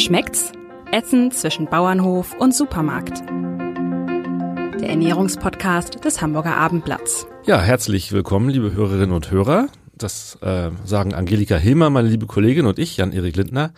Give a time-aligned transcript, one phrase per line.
[0.00, 0.52] Schmeckt's?
[0.92, 3.20] Essen zwischen Bauernhof und Supermarkt.
[4.80, 7.26] Der Ernährungspodcast des Hamburger Abendblatts.
[7.44, 9.68] Ja, herzlich willkommen, liebe Hörerinnen und Hörer.
[9.92, 13.74] Das äh, sagen Angelika Hilmer, meine liebe Kollegin und ich, Jan-Erik Lindner,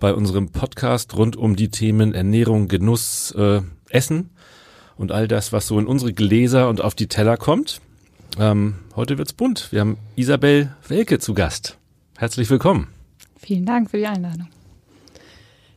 [0.00, 3.60] bei unserem Podcast rund um die Themen Ernährung, Genuss, äh,
[3.90, 4.30] Essen
[4.96, 7.80] und all das, was so in unsere Gläser und auf die Teller kommt.
[8.40, 9.70] Ähm, heute wird's bunt.
[9.70, 11.78] Wir haben Isabel Welke zu Gast.
[12.18, 12.88] Herzlich willkommen.
[13.36, 14.48] Vielen Dank für die Einladung.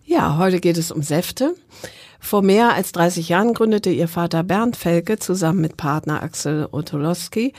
[0.10, 1.54] Ja, heute geht es um Säfte.
[2.22, 7.52] Vor mehr als 30 Jahren gründete ihr Vater Bernd Felke zusammen mit Partner Axel Otolowski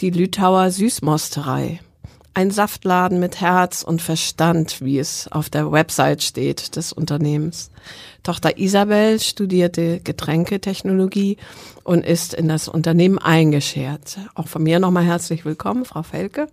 [0.00, 1.80] die Lüthauer Süßmosterei.
[2.34, 7.70] Ein Saftladen mit Herz und Verstand, wie es auf der Website steht des Unternehmens.
[8.22, 11.38] Tochter Isabel studierte Getränketechnologie
[11.84, 14.18] und ist in das Unternehmen eingeschert.
[14.34, 16.48] Auch von mir nochmal herzlich willkommen, Frau Felke.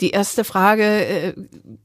[0.00, 1.34] Die erste Frage äh,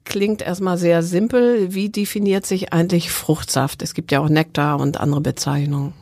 [0.05, 1.73] klingt erstmal sehr simpel.
[1.73, 3.81] Wie definiert sich eigentlich Fruchtsaft?
[3.81, 5.93] Es gibt ja auch Nektar und andere Bezeichnungen.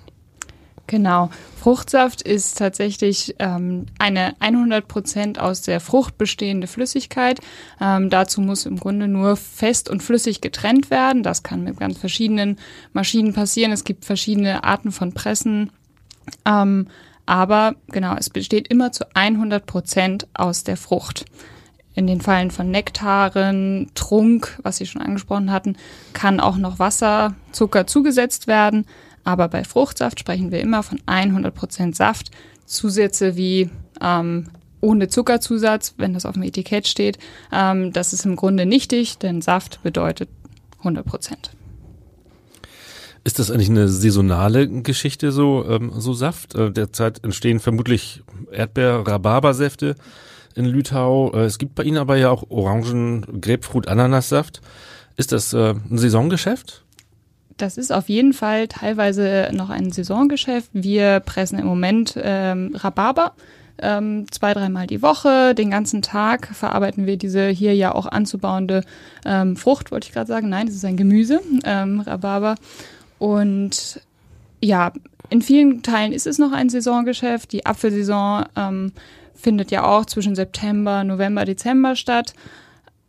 [0.85, 1.29] Genau.
[1.59, 7.39] Fruchtsaft ist tatsächlich ähm, eine 100 Prozent aus der Frucht bestehende Flüssigkeit.
[7.79, 11.23] Ähm, dazu muss im Grunde nur fest und flüssig getrennt werden.
[11.23, 12.59] Das kann mit ganz verschiedenen
[12.91, 13.71] Maschinen passieren.
[13.71, 15.71] Es gibt verschiedene Arten von Pressen.
[16.45, 16.87] Ähm,
[17.25, 21.25] aber genau, es besteht immer zu 100 Prozent aus der Frucht.
[21.95, 25.75] In den Fallen von Nektaren, Trunk, was Sie schon angesprochen hatten,
[26.13, 28.85] kann auch noch Wasser, Zucker zugesetzt werden.
[29.23, 32.31] Aber bei Fruchtsaft sprechen wir immer von 100% Saft.
[32.65, 33.69] Zusätze wie
[34.01, 34.47] ähm,
[34.81, 37.17] ohne Zuckerzusatz, wenn das auf dem Etikett steht,
[37.51, 40.29] ähm, das ist im Grunde nichtig, denn Saft bedeutet
[40.83, 41.03] 100%.
[43.23, 46.55] Ist das eigentlich eine saisonale Geschichte, so, ähm, so Saft?
[46.55, 49.95] Äh, derzeit entstehen vermutlich Erdbeer-Rhabarbersäfte
[50.55, 51.31] in Lüthau.
[51.33, 54.61] Äh, es gibt bei Ihnen aber ja auch Orangen, Grapefruit, Ananassaft.
[55.15, 56.83] Ist das äh, ein Saisongeschäft?
[57.57, 60.69] Das ist auf jeden Fall teilweise noch ein Saisongeschäft.
[60.73, 63.33] Wir pressen im Moment ähm, Rhabarber
[63.81, 65.53] ähm, zwei, dreimal die Woche.
[65.55, 68.83] Den ganzen Tag verarbeiten wir diese hier ja auch anzubauende
[69.25, 70.49] ähm, Frucht, wollte ich gerade sagen.
[70.49, 72.55] Nein, das ist ein Gemüse, ähm, Rhabarber.
[73.19, 74.01] Und
[74.61, 74.91] ja,
[75.29, 77.51] in vielen Teilen ist es noch ein Saisongeschäft.
[77.51, 78.91] Die Apfelsaison ähm,
[79.35, 82.33] findet ja auch zwischen September, November, Dezember statt.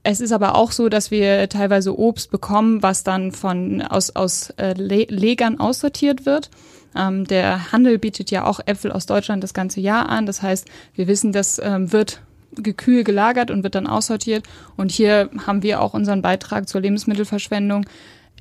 [0.02, 4.50] Es ist aber auch so, dass wir teilweise Obst bekommen, was dann von aus, aus
[4.58, 6.50] äh, Legern aussortiert wird.
[6.94, 10.26] Ähm, der Handel bietet ja auch Äpfel aus Deutschland das ganze Jahr an.
[10.26, 12.20] Das heißt, wir wissen, das ähm, wird
[12.56, 14.44] gekühl gelagert und wird dann aussortiert.
[14.76, 17.86] Und hier haben wir auch unseren Beitrag zur Lebensmittelverschwendung.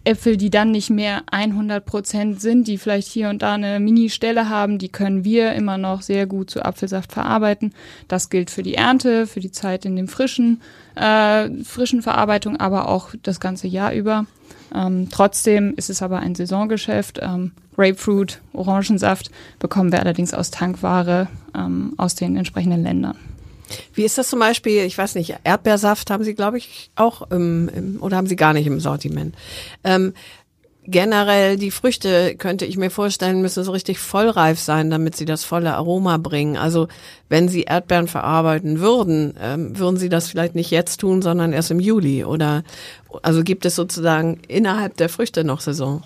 [0.05, 4.49] Äpfel, die dann nicht mehr 100 Prozent sind, die vielleicht hier und da eine Mini-Stelle
[4.49, 7.73] haben, die können wir immer noch sehr gut zu Apfelsaft verarbeiten.
[8.07, 10.61] Das gilt für die Ernte, für die Zeit in dem frischen,
[10.95, 14.25] äh, frischen Verarbeitung, aber auch das ganze Jahr über.
[14.73, 17.19] Ähm, trotzdem ist es aber ein Saisongeschäft.
[17.21, 23.17] Ähm, Grapefruit, Orangensaft bekommen wir allerdings aus Tankware ähm, aus den entsprechenden Ländern.
[23.93, 27.69] Wie ist das zum Beispiel, ich weiß nicht, Erdbeersaft haben Sie, glaube ich, auch im,
[27.69, 29.35] im, oder haben Sie gar nicht im Sortiment?
[29.83, 30.13] Ähm,
[30.85, 35.43] generell die Früchte könnte ich mir vorstellen, müssen so richtig vollreif sein, damit sie das
[35.43, 36.57] volle Aroma bringen.
[36.57, 36.87] Also
[37.29, 41.71] wenn Sie Erdbeeren verarbeiten würden, ähm, würden Sie das vielleicht nicht jetzt tun, sondern erst
[41.71, 42.63] im Juli oder
[43.21, 46.03] also gibt es sozusagen innerhalb der Früchte noch Saison?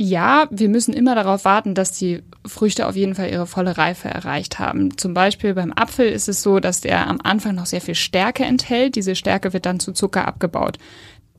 [0.00, 4.06] Ja, wir müssen immer darauf warten, dass die Früchte auf jeden Fall ihre volle Reife
[4.06, 4.96] erreicht haben.
[4.96, 8.44] Zum Beispiel beim Apfel ist es so, dass der am Anfang noch sehr viel Stärke
[8.44, 8.94] enthält.
[8.94, 10.78] Diese Stärke wird dann zu Zucker abgebaut.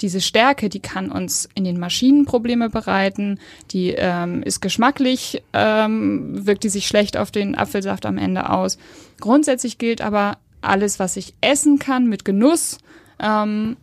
[0.02, 3.40] Diese Stärke, die kann uns in den Maschinen Probleme bereiten,
[3.72, 8.78] die ähm, ist geschmacklich, ähm, wirkt die sich schlecht auf den Apfelsaft am Ende aus.
[9.22, 12.80] Grundsätzlich gilt aber, alles, was ich essen kann mit Genuss,
[13.22, 13.78] ähm,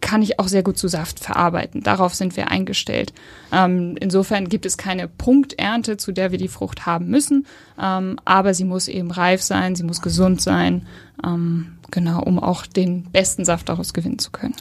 [0.00, 1.82] kann ich auch sehr gut zu Saft verarbeiten.
[1.82, 3.12] Darauf sind wir eingestellt.
[3.52, 7.46] Ähm, insofern gibt es keine Punkternte, zu der wir die Frucht haben müssen,
[7.80, 10.86] ähm, aber sie muss eben reif sein, sie muss gesund sein,
[11.24, 14.54] ähm, genau, um auch den besten Saft daraus gewinnen zu können.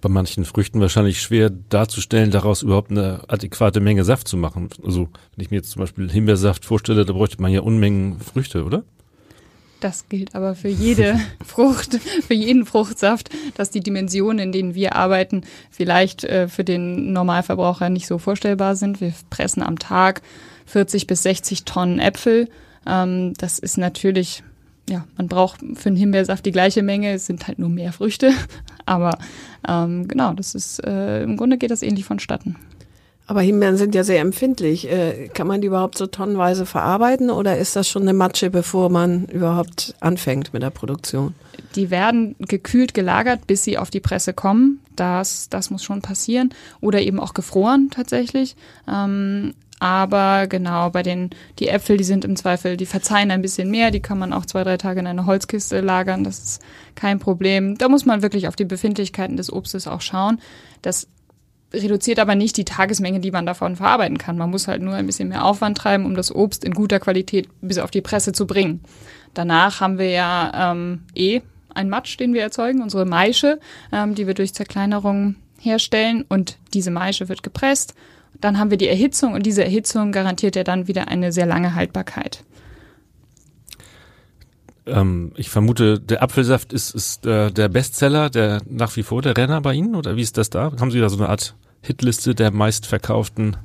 [0.00, 4.70] bei manchen Früchten wahrscheinlich schwer darzustellen, daraus überhaupt eine adäquate Menge Saft zu machen.
[4.82, 8.64] Also wenn ich mir jetzt zum Beispiel Himbeersaft vorstelle, da bräuchte man ja Unmengen Früchte,
[8.64, 8.84] oder?
[9.80, 14.94] Das gilt aber für jede Frucht, für jeden Fruchtsaft, dass die Dimensionen, in denen wir
[14.94, 19.00] arbeiten, vielleicht äh, für den Normalverbraucher nicht so vorstellbar sind.
[19.00, 20.20] Wir pressen am Tag
[20.66, 22.48] 40 bis 60 Tonnen Äpfel.
[22.86, 24.42] Ähm, das ist natürlich,
[24.88, 28.32] ja, man braucht für einen Himbeersaft die gleiche Menge, es sind halt nur mehr Früchte.
[28.86, 29.18] Aber
[29.66, 32.56] ähm, genau, das ist, äh, im Grunde geht das ähnlich vonstatten.
[33.30, 34.90] Aber Himbeeren sind ja sehr empfindlich.
[34.90, 38.90] Äh, kann man die überhaupt so tonnenweise verarbeiten oder ist das schon eine Matsche, bevor
[38.90, 41.36] man überhaupt anfängt mit der Produktion?
[41.76, 44.80] Die werden gekühlt gelagert, bis sie auf die Presse kommen.
[44.96, 46.50] Das, das muss schon passieren.
[46.80, 48.56] Oder eben auch gefroren tatsächlich.
[48.88, 51.30] Ähm, aber genau, bei den,
[51.60, 54.44] die Äpfel, die sind im Zweifel, die verzeihen ein bisschen mehr, die kann man auch
[54.44, 56.62] zwei, drei Tage in eine Holzkiste lagern, das ist
[56.96, 57.78] kein Problem.
[57.78, 60.40] Da muss man wirklich auf die Befindlichkeiten des Obstes auch schauen.
[60.82, 61.06] Das
[61.72, 64.36] reduziert aber nicht die Tagesmenge, die man davon verarbeiten kann.
[64.36, 67.48] Man muss halt nur ein bisschen mehr Aufwand treiben, um das Obst in guter Qualität
[67.60, 68.80] bis auf die Presse zu bringen.
[69.34, 71.40] Danach haben wir ja ähm, eh
[71.74, 73.60] ein Matsch, den wir erzeugen, unsere Maische,
[73.92, 77.94] ähm, die wir durch Zerkleinerung herstellen und diese Maische wird gepresst.
[78.40, 81.74] Dann haben wir die Erhitzung und diese Erhitzung garantiert ja dann wieder eine sehr lange
[81.74, 82.42] Haltbarkeit.
[84.90, 89.36] Ähm, ich vermute, der Apfelsaft ist, ist äh, der Bestseller, der nach wie vor der
[89.36, 90.72] Renner bei Ihnen oder wie ist das da?
[90.78, 93.56] Haben Sie da so eine Art Hitliste der meistverkauften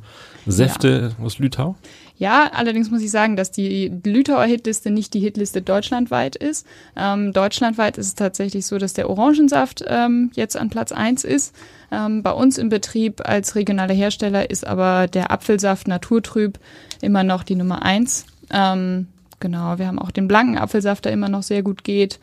[0.45, 1.25] Säfte ja.
[1.25, 1.75] aus Lütau?
[2.17, 6.65] Ja, allerdings muss ich sagen, dass die Lütauer Hitliste nicht die Hitliste deutschlandweit ist.
[6.95, 11.53] Ähm, deutschlandweit ist es tatsächlich so, dass der Orangensaft ähm, jetzt an Platz eins ist.
[11.91, 16.57] Ähm, bei uns im Betrieb als regionaler Hersteller ist aber der Apfelsaft Naturtrüb
[17.01, 18.25] immer noch die Nummer eins.
[18.49, 19.07] Ähm,
[19.45, 22.19] genau, wir haben auch den blanken Apfelsaft, der immer noch sehr gut geht.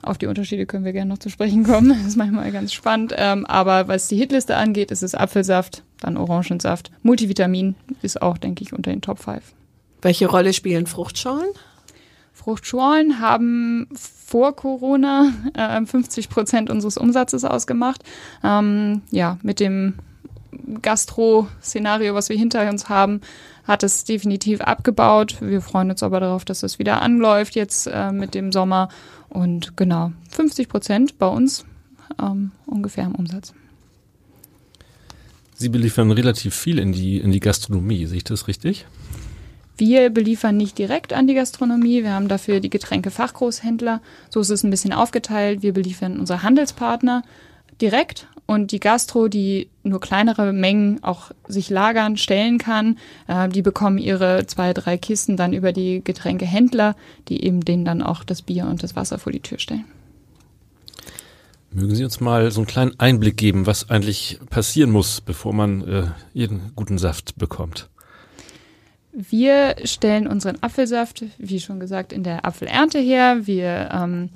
[0.00, 1.88] Auf die Unterschiede können wir gerne noch zu sprechen kommen.
[1.98, 3.12] Das ist manchmal ganz spannend.
[3.16, 6.92] Ähm, aber was die Hitliste angeht, ist es Apfelsaft, dann Orangensaft.
[7.02, 9.42] Multivitamin ist auch, denke ich, unter den Top 5.
[10.00, 11.50] Welche Rolle spielen Fruchtschalen?
[12.32, 18.04] Fruchtschalen haben vor Corona äh, 50 Prozent unseres Umsatzes ausgemacht.
[18.44, 19.94] Ähm, ja, mit dem
[20.82, 23.20] Gastro-Szenario, was wir hinter uns haben,
[23.64, 25.36] hat es definitiv abgebaut.
[25.40, 28.88] Wir freuen uns aber darauf, dass es wieder anläuft jetzt äh, mit dem Sommer.
[29.28, 31.64] Und genau, 50 Prozent bei uns
[32.20, 33.52] ähm, ungefähr im Umsatz.
[35.54, 38.86] Sie beliefern relativ viel in die, in die Gastronomie, sehe ich das richtig?
[39.76, 44.00] Wir beliefern nicht direkt an die Gastronomie, wir haben dafür die Getränkefachgroßhändler.
[44.30, 45.62] So ist es ein bisschen aufgeteilt.
[45.62, 47.22] Wir beliefern unsere Handelspartner
[47.80, 53.62] direkt und die Gastro, die nur kleinere Mengen auch sich lagern, stellen kann, äh, die
[53.62, 56.96] bekommen ihre zwei, drei Kisten dann über die Getränkehändler,
[57.28, 59.84] die eben denen dann auch das Bier und das Wasser vor die Tür stellen.
[61.70, 65.86] Mögen Sie uns mal so einen kleinen Einblick geben, was eigentlich passieren muss, bevor man
[65.86, 67.90] äh, jeden guten Saft bekommt?
[69.12, 73.46] Wir stellen unseren Apfelsaft, wie schon gesagt, in der Apfelernte her.
[73.46, 74.30] Wir ähm,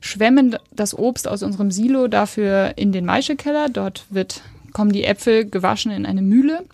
[0.00, 3.68] schwemmen das Obst aus unserem Silo dafür in den Maischekeller.
[3.68, 6.64] Dort wird, kommen die Äpfel gewaschen in eine Mühle.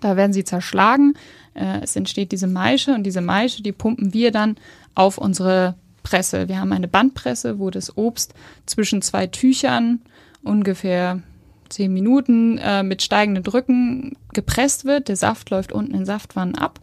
[0.00, 1.14] Da werden sie zerschlagen.
[1.54, 4.56] Äh, es entsteht diese Maische und diese Maische, die pumpen wir dann
[4.94, 6.48] auf unsere Presse.
[6.48, 8.34] Wir haben eine Bandpresse, wo das Obst
[8.66, 10.00] zwischen zwei Tüchern
[10.42, 11.20] ungefähr
[11.68, 15.08] zehn Minuten äh, mit steigenden Drücken gepresst wird.
[15.08, 16.80] Der Saft läuft unten in Saftwannen ab.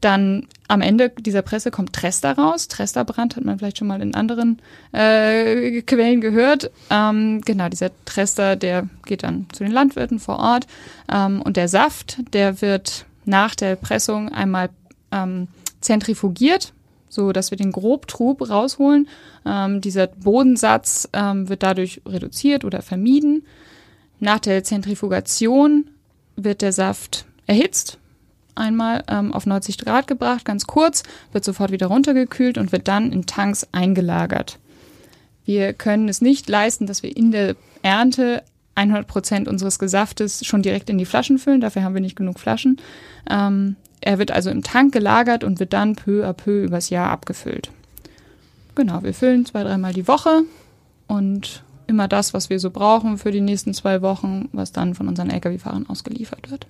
[0.00, 2.68] Dann am Ende dieser Presse kommt Trester raus.
[2.68, 4.60] Tresterbrand hat man vielleicht schon mal in anderen
[4.92, 6.70] äh, Quellen gehört.
[6.90, 10.66] Ähm, genau, dieser Trester, der geht dann zu den Landwirten vor Ort.
[11.10, 14.70] Ähm, und der Saft, der wird nach der Pressung einmal
[15.12, 15.48] ähm,
[15.80, 16.72] zentrifugiert,
[17.08, 19.08] so dass wir den Grobtrub rausholen.
[19.46, 23.44] Ähm, dieser Bodensatz ähm, wird dadurch reduziert oder vermieden.
[24.20, 25.88] Nach der Zentrifugation
[26.36, 27.98] wird der Saft erhitzt
[28.56, 33.12] einmal ähm, auf 90 Grad gebracht, ganz kurz, wird sofort wieder runtergekühlt und wird dann
[33.12, 34.58] in Tanks eingelagert.
[35.44, 38.42] Wir können es nicht leisten, dass wir in der Ernte
[38.74, 41.60] 100 Prozent unseres Gesaftes schon direkt in die Flaschen füllen.
[41.60, 42.78] Dafür haben wir nicht genug Flaschen.
[43.28, 47.10] Ähm, er wird also im Tank gelagert und wird dann peu à peu übers Jahr
[47.10, 47.70] abgefüllt.
[48.74, 50.42] Genau, wir füllen zwei, dreimal die Woche
[51.06, 55.08] und immer das, was wir so brauchen für die nächsten zwei Wochen, was dann von
[55.08, 56.66] unseren Lkw-Fahrern ausgeliefert wird.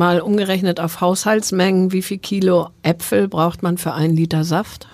[0.00, 4.88] Mal umgerechnet auf Haushaltsmengen, wie viel Kilo Äpfel braucht man für einen Liter Saft?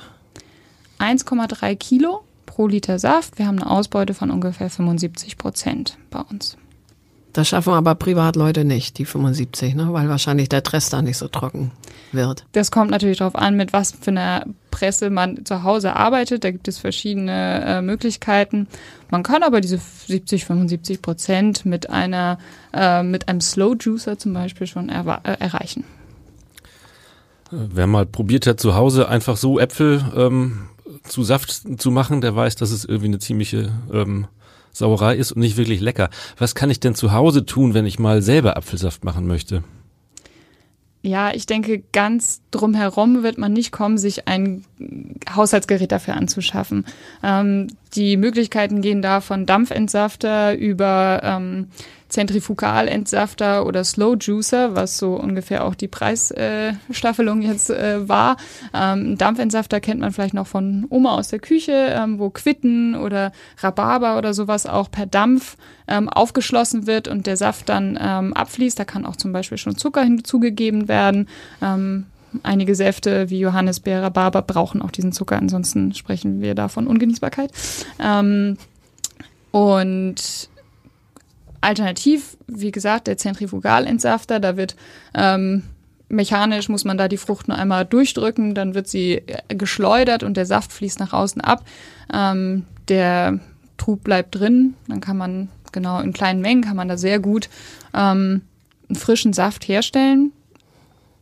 [0.98, 3.38] 1,3 Kilo pro Liter Saft.
[3.38, 6.56] Wir haben eine Ausbeute von ungefähr 75 Prozent bei uns.
[7.36, 9.92] Das schaffen aber Privatleute nicht, die 75, ne?
[9.92, 11.70] weil wahrscheinlich der Dress da nicht so trocken
[12.10, 12.46] wird.
[12.52, 16.44] Das kommt natürlich darauf an, mit was für einer Presse man zu Hause arbeitet.
[16.44, 18.68] Da gibt es verschiedene äh, Möglichkeiten.
[19.10, 22.38] Man kann aber diese 70, 75 Prozent mit einer,
[22.72, 25.84] äh, mit einem Slow Juicer zum Beispiel schon er äh, erreichen.
[27.50, 30.70] Wer mal probiert hat, zu Hause einfach so Äpfel ähm,
[31.04, 34.26] zu Saft zu machen, der weiß, dass es irgendwie eine ziemliche ähm,
[34.76, 36.10] Sauerei ist und nicht wirklich lecker.
[36.36, 39.64] Was kann ich denn zu Hause tun, wenn ich mal selber Apfelsaft machen möchte?
[41.02, 44.64] Ja, ich denke, ganz drumherum wird man nicht kommen, sich ein
[45.34, 46.84] Haushaltsgerät dafür anzuschaffen.
[47.22, 51.68] Ähm, die Möglichkeiten gehen da von Dampfentsafter über ähm,
[52.08, 58.36] Zentrifugalentsafter oder Slow Juicer, was so ungefähr auch die Preisstaffelung äh, jetzt äh, war.
[58.72, 63.32] Ähm, Dampfentsafter kennt man vielleicht noch von Oma aus der Küche, ähm, wo Quitten oder
[63.58, 65.56] Rhabarber oder sowas auch per Dampf
[65.88, 68.78] ähm, aufgeschlossen wird und der Saft dann ähm, abfließt.
[68.78, 71.28] Da kann auch zum Beispiel schon Zucker hinzugegeben werden.
[71.60, 72.06] Ähm,
[72.42, 77.50] einige Säfte wie Johannisbeer, Rhabarber brauchen auch diesen Zucker, ansonsten sprechen wir da von Ungenießbarkeit.
[77.98, 78.56] Ähm,
[79.50, 80.48] und
[81.60, 84.76] alternativ, wie gesagt, der Zentrifugalentsafter, da wird
[85.14, 85.62] ähm,
[86.08, 90.46] mechanisch muss man da die Frucht nur einmal durchdrücken, dann wird sie geschleudert und der
[90.46, 91.64] Saft fließt nach außen ab.
[92.12, 93.40] Ähm, der
[93.76, 97.48] Trub bleibt drin, dann kann man genau in kleinen Mengen kann man da sehr gut
[97.92, 98.42] ähm,
[98.88, 100.32] einen frischen Saft herstellen.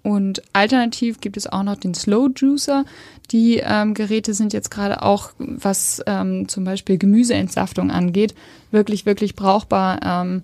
[0.04, 2.84] Und alternativ gibt es auch noch den Slow Juicer.
[3.30, 8.34] Die ähm, Geräte sind jetzt gerade auch, was ähm, zum Beispiel Gemüseentsaftung angeht,
[8.70, 10.00] wirklich, wirklich brauchbar.
[10.04, 10.42] Ähm,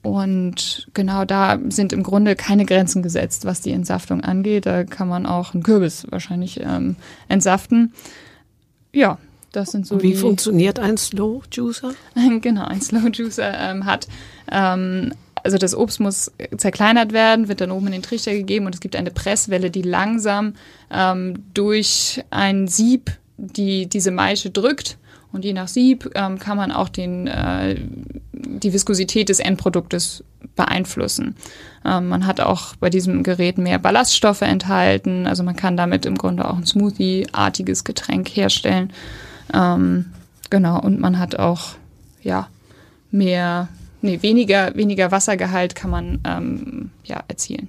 [0.00, 4.64] und genau da sind im Grunde keine Grenzen gesetzt, was die Entsaftung angeht.
[4.64, 6.96] Da kann man auch einen Kürbis wahrscheinlich ähm,
[7.28, 7.92] entsaften.
[8.90, 9.18] Ja,
[9.52, 10.02] das sind so.
[10.02, 11.92] Wie funktioniert ein Slow Juicer?
[12.40, 14.08] genau, ein Slow Juicer ähm, hat
[14.50, 15.12] ähm,
[15.44, 18.80] also das Obst muss zerkleinert werden, wird dann oben in den Trichter gegeben und es
[18.80, 20.54] gibt eine Presswelle, die langsam
[20.90, 24.98] ähm, durch ein Sieb die diese Maische drückt.
[25.32, 27.76] Und je nach Sieb ähm, kann man auch den, äh,
[28.32, 30.22] die Viskosität des Endproduktes
[30.54, 31.34] beeinflussen.
[31.84, 35.26] Ähm, man hat auch bei diesem Gerät mehr Ballaststoffe enthalten.
[35.26, 38.92] Also man kann damit im Grunde auch ein Smoothie-artiges Getränk herstellen.
[39.52, 40.06] Ähm,
[40.50, 41.74] genau, und man hat auch
[42.22, 42.48] ja
[43.10, 43.68] mehr
[44.04, 47.68] nee, weniger, weniger Wassergehalt kann man ähm, ja, erzielen.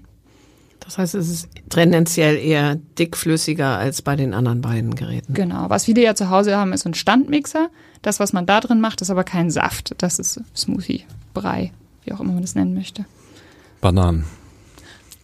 [0.82, 5.34] Das heißt, es ist tendenziell eher dickflüssiger als bei den anderen beiden Geräten.
[5.34, 5.68] Genau.
[5.70, 7.70] Was viele ja zu Hause haben, ist so ein Standmixer.
[8.04, 9.96] Das, was man da drin macht, ist aber kein Saft.
[9.98, 11.72] Das ist Smoothie, Brei,
[12.04, 13.06] wie auch immer man das nennen möchte.
[13.82, 14.26] Bananen.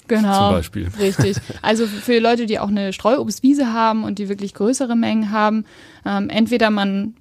[0.08, 0.48] Genau.
[0.48, 0.90] Zum Beispiel.
[1.00, 1.38] Richtig.
[1.62, 5.66] Also für Leute, die auch eine Streuobstwiese haben und die wirklich größere Mengen haben,
[6.06, 7.14] ähm, entweder man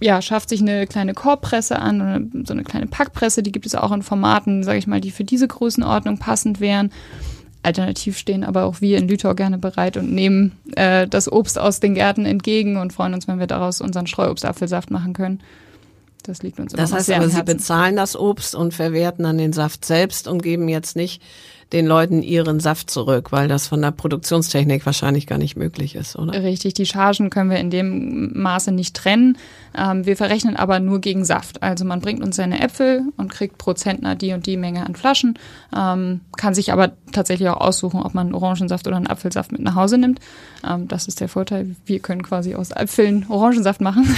[0.00, 3.74] ja, schafft sich eine kleine Korbpresse an, oder so eine kleine Packpresse, die gibt es
[3.74, 6.90] auch in Formaten, sage ich mal, die für diese Größenordnung passend wären.
[7.62, 11.80] Alternativ stehen aber auch wir in Lütau gerne bereit und nehmen äh, das Obst aus
[11.80, 15.40] den Gärten entgegen und freuen uns, wenn wir daraus unseren Streuobstapfelsaft machen können.
[16.22, 19.38] Das liegt uns immer Das heißt sehr aber, Sie bezahlen das Obst und verwerten dann
[19.38, 21.22] den Saft selbst und geben jetzt nicht
[21.72, 26.16] den Leuten ihren Saft zurück, weil das von der Produktionstechnik wahrscheinlich gar nicht möglich ist,
[26.16, 26.42] oder?
[26.42, 29.38] Richtig, die Chargen können wir in dem Maße nicht trennen.
[29.76, 31.62] Ähm, wir verrechnen aber nur gegen Saft.
[31.62, 34.96] Also man bringt uns seine Äpfel und kriegt pro Zentner die und die Menge an
[34.96, 35.38] Flaschen,
[35.76, 39.60] ähm, kann sich aber tatsächlich auch aussuchen, ob man einen Orangensaft oder einen Apfelsaft mit
[39.60, 40.18] nach Hause nimmt.
[40.68, 41.76] Ähm, das ist der Vorteil.
[41.86, 44.08] Wir können quasi aus Äpfeln Orangensaft machen.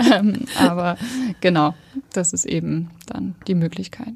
[0.12, 0.96] ähm, aber
[1.40, 1.74] genau,
[2.12, 4.14] das ist eben dann die Möglichkeit.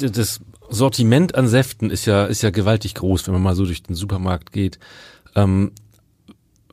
[0.00, 3.82] Das Sortiment an Säften ist ja, ist ja gewaltig groß, wenn man mal so durch
[3.82, 4.78] den Supermarkt geht.
[5.34, 5.72] Ähm,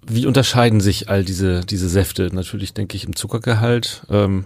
[0.05, 2.29] wie unterscheiden sich all diese, diese Säfte?
[2.33, 4.45] Natürlich denke ich im Zuckergehalt, ähm,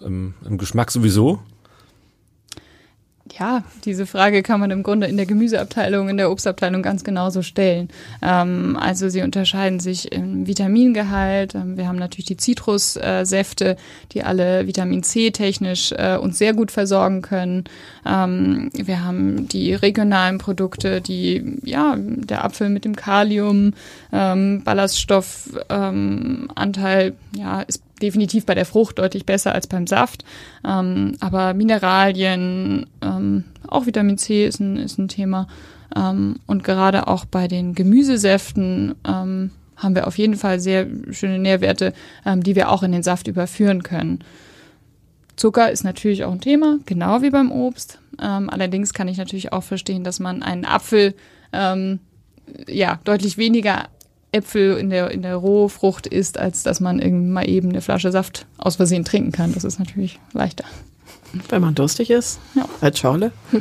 [0.00, 1.40] im, im Geschmack sowieso.
[3.38, 7.42] Ja, diese Frage kann man im Grunde in der Gemüseabteilung, in der Obstabteilung ganz genauso
[7.42, 7.88] stellen.
[8.22, 11.54] Ähm, also sie unterscheiden sich im Vitamingehalt.
[11.54, 13.76] Ähm, wir haben natürlich die Zitrussäfte,
[14.12, 17.64] die alle Vitamin C technisch äh, uns sehr gut versorgen können.
[18.06, 23.74] Ähm, wir haben die regionalen Produkte, die ja der Apfel mit dem Kalium,
[24.12, 30.24] ähm, Ballaststoffanteil, ja ist definitiv bei der Frucht deutlich besser als beim Saft.
[30.64, 35.46] Ähm, aber Mineralien, ähm, auch Vitamin C ist ein, ist ein Thema.
[35.94, 41.38] Ähm, und gerade auch bei den Gemüsesäften ähm, haben wir auf jeden Fall sehr schöne
[41.38, 41.92] Nährwerte,
[42.24, 44.20] ähm, die wir auch in den Saft überführen können.
[45.36, 47.98] Zucker ist natürlich auch ein Thema, genau wie beim Obst.
[48.20, 51.14] Ähm, allerdings kann ich natürlich auch verstehen, dass man einen Apfel
[51.52, 51.98] ähm,
[52.68, 53.88] ja deutlich weniger
[54.32, 58.12] Äpfel in der, in der Rohfrucht isst, als dass man irgendwie mal eben eine Flasche
[58.12, 59.52] Saft aus Versehen trinken kann.
[59.52, 60.64] Das ist natürlich leichter.
[61.48, 62.66] Wenn man durstig ist, Ja.
[62.80, 63.32] als Schorle.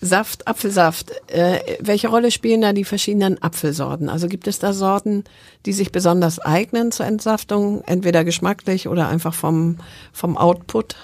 [0.00, 1.10] Saft, Apfelsaft.
[1.28, 4.08] Äh, welche Rolle spielen da die verschiedenen Apfelsorten?
[4.10, 5.24] Also gibt es da Sorten,
[5.64, 9.78] die sich besonders eignen zur Entsaftung, entweder geschmacklich oder einfach vom,
[10.12, 10.96] vom Output?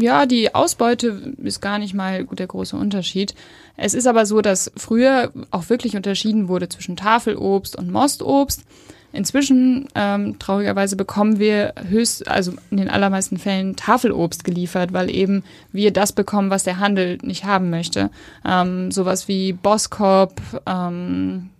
[0.00, 3.34] Ja, die Ausbeute ist gar nicht mal der große Unterschied.
[3.76, 8.64] Es ist aber so, dass früher auch wirklich unterschieden wurde zwischen Tafelobst und Mostobst.
[9.12, 15.44] Inzwischen, ähm, traurigerweise, bekommen wir höchst, also in den allermeisten Fällen Tafelobst geliefert, weil eben
[15.70, 18.10] wir das bekommen, was der Handel nicht haben möchte.
[18.44, 21.50] Ähm, sowas wie Boskop ähm,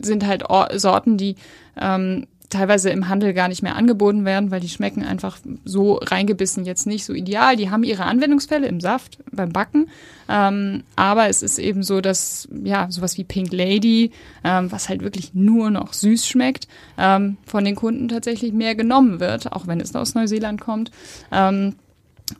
[0.00, 1.36] sind halt Or Sorten, die
[1.80, 6.64] ähm, teilweise im Handel gar nicht mehr angeboten werden, weil die schmecken einfach so reingebissen
[6.64, 7.56] jetzt nicht so ideal.
[7.56, 9.88] Die haben ihre Anwendungsfälle im Saft, beim Backen.
[10.28, 14.10] Ähm, aber es ist eben so, dass ja sowas wie Pink Lady,
[14.44, 16.66] ähm, was halt wirklich nur noch süß schmeckt,
[16.98, 20.90] ähm, von den Kunden tatsächlich mehr genommen wird, auch wenn es aus Neuseeland kommt.
[21.32, 21.76] Ähm,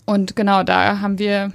[0.06, 1.52] und genau da haben wir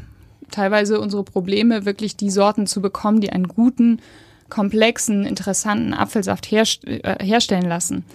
[0.50, 4.00] teilweise unsere Probleme, wirklich die Sorten zu bekommen, die einen guten,
[4.50, 8.06] komplexen, interessanten Apfelsaft herst äh, herstellen lassen.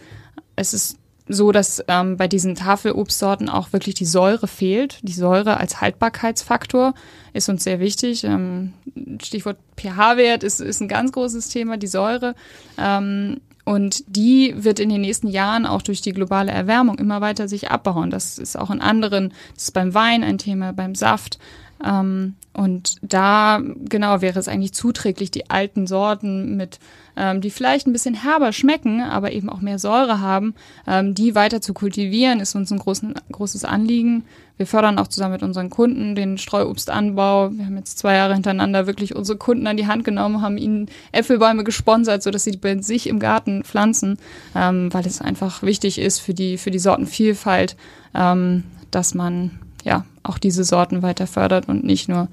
[0.61, 4.99] Es ist so, dass ähm, bei diesen Tafelobstsorten auch wirklich die Säure fehlt.
[5.03, 6.93] Die Säure als Haltbarkeitsfaktor
[7.33, 8.25] ist uns sehr wichtig.
[8.25, 8.75] Ähm,
[9.23, 12.35] Stichwort pH-Wert ist, ist ein ganz großes Thema, die Säure.
[12.77, 17.49] Ähm, und die wird in den nächsten Jahren auch durch die globale Erwärmung immer weiter
[17.49, 18.11] sich abbauen.
[18.11, 21.39] Das ist auch in anderen, das ist beim Wein ein Thema, beim Saft.
[21.85, 26.81] Ähm, und da, genau, wäre es eigentlich zuträglich, die alten Sorten mit,
[27.17, 30.55] ähm, die vielleicht ein bisschen herber schmecken, aber eben auch mehr Säure haben,
[30.87, 34.25] ähm, die weiter zu kultivieren, ist uns ein großen, großes Anliegen.
[34.57, 37.53] Wir fördern auch zusammen mit unseren Kunden den Streuobstanbau.
[37.53, 40.87] Wir haben jetzt zwei Jahre hintereinander wirklich unsere Kunden an die Hand genommen, haben ihnen
[41.13, 44.19] Äpfelbäume gesponsert, sodass sie bei sich im Garten pflanzen,
[44.55, 47.77] ähm, weil es einfach wichtig ist für die, für die Sortenvielfalt,
[48.15, 52.29] ähm, dass man ja, auch diese Sorten weiter fördert und nicht nur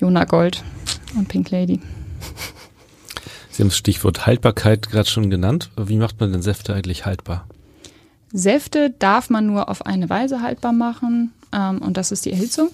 [0.00, 0.62] Jona Gold
[1.16, 1.80] und Pink Lady.
[3.50, 5.70] Sie haben das Stichwort Haltbarkeit gerade schon genannt.
[5.76, 7.46] Wie macht man denn Säfte eigentlich haltbar?
[8.32, 12.70] Säfte darf man nur auf eine Weise haltbar machen ähm, und das ist die Erhitzung.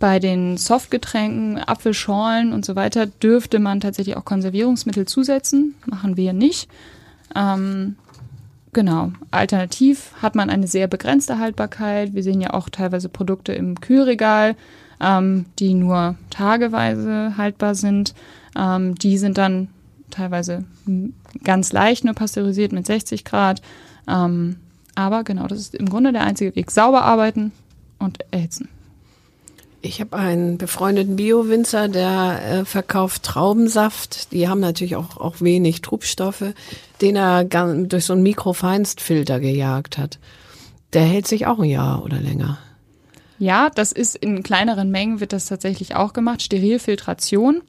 [0.00, 5.76] Bei den Softgetränken, Apfelschorlen und so weiter dürfte man tatsächlich auch Konservierungsmittel zusetzen.
[5.86, 6.68] Machen wir nicht.
[7.36, 7.94] Ähm,
[8.74, 9.12] Genau.
[9.30, 12.14] Alternativ hat man eine sehr begrenzte Haltbarkeit.
[12.14, 14.56] Wir sehen ja auch teilweise Produkte im Kühlregal,
[14.98, 18.14] ähm, die nur tageweise haltbar sind.
[18.56, 19.68] Ähm, die sind dann
[20.10, 20.64] teilweise
[21.44, 23.60] ganz leicht nur pasteurisiert mit 60 Grad.
[24.08, 24.56] Ähm,
[24.94, 26.70] aber genau, das ist im Grunde der einzige Weg.
[26.70, 27.52] Sauber arbeiten
[27.98, 28.68] und erhitzen.
[29.84, 34.32] Ich habe einen befreundeten Bio-Winzer, der äh, verkauft Traubensaft.
[34.32, 36.54] Die haben natürlich auch, auch wenig Trubstoffe,
[37.00, 40.20] den er durch so einen Mikrofeinstfilter gejagt hat.
[40.92, 42.58] Der hält sich auch ein Jahr oder länger.
[43.40, 46.42] Ja, das ist in kleineren Mengen wird das tatsächlich auch gemacht.
[46.42, 47.62] Sterilfiltration.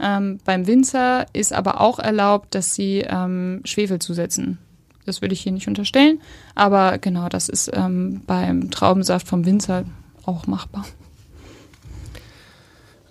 [0.00, 4.58] Ähm, beim Winzer ist aber auch erlaubt, dass sie ähm, Schwefel zusetzen.
[5.06, 6.20] Das würde ich hier nicht unterstellen,
[6.56, 9.84] aber genau, das ist ähm, beim Traubensaft vom Winzer
[10.24, 10.84] auch machbar.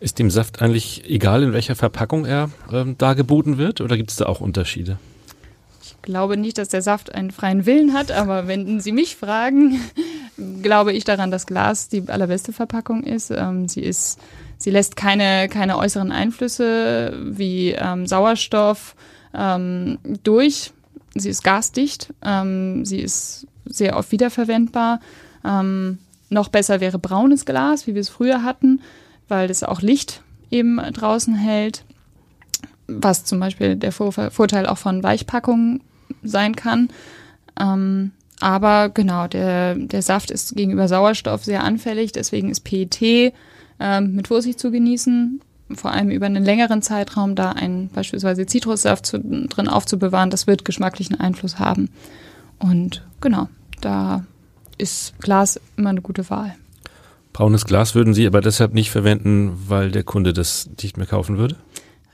[0.03, 4.17] Ist dem Saft eigentlich egal, in welcher Verpackung er ähm, dargeboten wird oder gibt es
[4.17, 4.97] da auch Unterschiede?
[5.81, 9.79] Ich glaube nicht, dass der Saft einen freien Willen hat, aber wenn Sie mich fragen,
[10.61, 13.31] glaube ich daran, dass Glas die allerbeste Verpackung ist.
[13.31, 14.19] Ähm, sie ist,
[14.57, 18.97] sie lässt keine, keine äußeren Einflüsse wie ähm, Sauerstoff
[19.33, 20.73] ähm, durch.
[21.15, 22.13] Sie ist gasdicht.
[22.21, 24.99] Ähm, sie ist sehr oft wiederverwendbar.
[25.45, 28.81] Ähm, noch besser wäre braunes Glas, wie wir es früher hatten
[29.27, 31.83] weil das auch Licht eben draußen hält,
[32.87, 35.81] was zum Beispiel der Vorteil auch von Weichpackungen
[36.21, 36.89] sein kann.
[37.59, 43.33] Ähm, aber genau, der, der Saft ist gegenüber Sauerstoff sehr anfällig, deswegen ist PET
[43.79, 45.39] ähm, mit Vorsicht zu genießen,
[45.75, 50.65] vor allem über einen längeren Zeitraum da einen beispielsweise Zitrussaft zu, drin aufzubewahren, das wird
[50.65, 51.89] geschmacklichen Einfluss haben.
[52.59, 53.47] Und genau,
[53.81, 54.25] da
[54.77, 56.55] ist Glas immer eine gute Wahl.
[57.33, 61.37] Braunes Glas würden Sie aber deshalb nicht verwenden, weil der Kunde das nicht mehr kaufen
[61.37, 61.55] würde?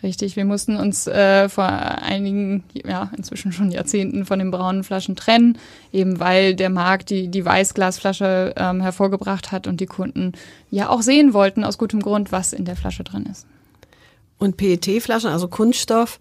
[0.01, 5.17] Richtig, wir mussten uns äh, vor einigen, ja, inzwischen schon Jahrzehnten von den braunen Flaschen
[5.17, 5.58] trennen,
[5.91, 10.32] eben weil der Markt die, die Weißglasflasche ähm, hervorgebracht hat und die Kunden
[10.71, 13.45] ja auch sehen wollten, aus gutem Grund, was in der Flasche drin ist.
[14.38, 16.17] Und PET-Flaschen, also Kunststoff,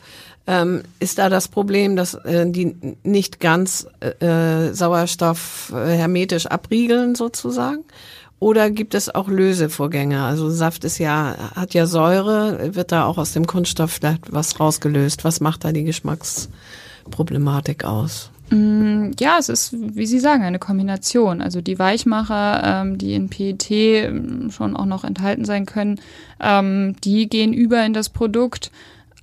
[0.49, 7.15] ähm, ist da das Problem, dass äh, die nicht ganz äh, Sauerstoff äh, hermetisch abriegeln
[7.15, 7.85] sozusagen?
[8.41, 10.23] Oder gibt es auch Lösevorgänge?
[10.23, 14.61] Also Saft ist ja, hat ja Säure, wird da auch aus dem Kunststoff vielleicht was
[14.61, 15.25] rausgelöst?
[15.25, 18.31] Was macht da die Geschmacksproblematik aus?
[18.51, 21.43] Mm, ja, es ist, wie Sie sagen, eine Kombination.
[21.43, 26.01] Also die Weichmacher, ähm, die in PET ähm, schon auch noch enthalten sein können,
[26.41, 28.71] ähm, die gehen über in das Produkt,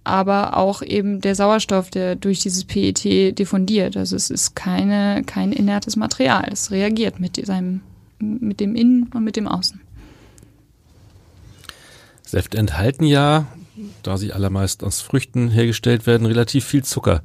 [0.04, 3.96] aber auch eben der Sauerstoff, der durch dieses PET diffundiert.
[3.96, 6.48] Also es ist keine, kein inertes Material.
[6.52, 7.80] Es reagiert mit seinem
[8.20, 9.82] mit dem Innen und mit dem Außen.
[12.24, 13.46] Säfte enthalten ja,
[14.04, 17.22] da sie allermeist aus Früchten hergestellt werden, relativ viel Zucker.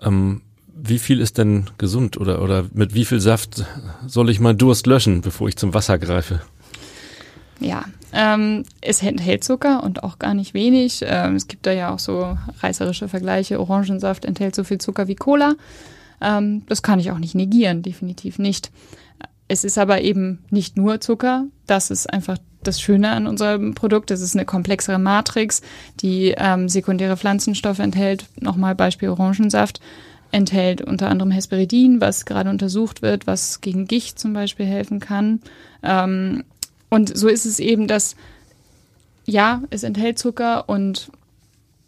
[0.00, 0.42] Ähm,
[0.76, 3.64] wie viel ist denn gesund oder, oder mit wie viel Saft
[4.06, 6.42] soll ich meinen Durst löschen, bevor ich zum Wasser greife?
[7.60, 11.00] Ja, ähm, es enthält Zucker und auch gar nicht wenig.
[11.02, 13.58] Ähm, es gibt da ja auch so reißerische Vergleiche.
[13.58, 15.54] Orangensaft enthält so viel Zucker wie Cola.
[16.20, 18.70] Ähm, das kann ich auch nicht negieren, definitiv nicht.
[19.48, 21.44] Es ist aber eben nicht nur Zucker.
[21.66, 24.10] Das ist einfach das Schöne an unserem Produkt.
[24.10, 25.62] Es ist eine komplexere Matrix,
[26.00, 28.26] die ähm, sekundäre Pflanzenstoffe enthält.
[28.40, 29.80] Nochmal Beispiel Orangensaft
[30.32, 35.40] enthält unter anderem Hesperidin, was gerade untersucht wird, was gegen Gicht zum Beispiel helfen kann.
[35.82, 36.42] Ähm,
[36.90, 38.16] und so ist es eben, dass
[39.24, 41.10] ja, es enthält Zucker und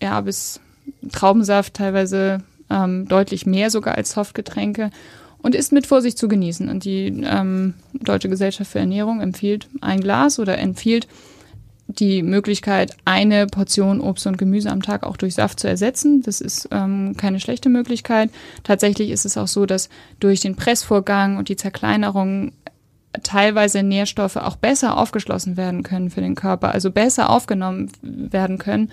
[0.03, 0.61] ja, bis
[1.13, 2.39] Traubensaft teilweise
[2.71, 4.91] ähm, deutlich mehr sogar als Softgetränke
[5.43, 6.69] und ist mit Vorsicht zu genießen.
[6.69, 11.07] Und die ähm, Deutsche Gesellschaft für Ernährung empfiehlt ein Glas oder empfiehlt
[11.89, 16.23] die Möglichkeit, eine Portion Obst und Gemüse am Tag auch durch Saft zu ersetzen.
[16.23, 18.31] Das ist ähm, keine schlechte Möglichkeit.
[18.63, 19.89] Tatsächlich ist es auch so, dass
[20.21, 22.53] durch den Pressvorgang und die Zerkleinerung
[23.23, 28.91] teilweise Nährstoffe auch besser aufgeschlossen werden können für den Körper, also besser aufgenommen werden können,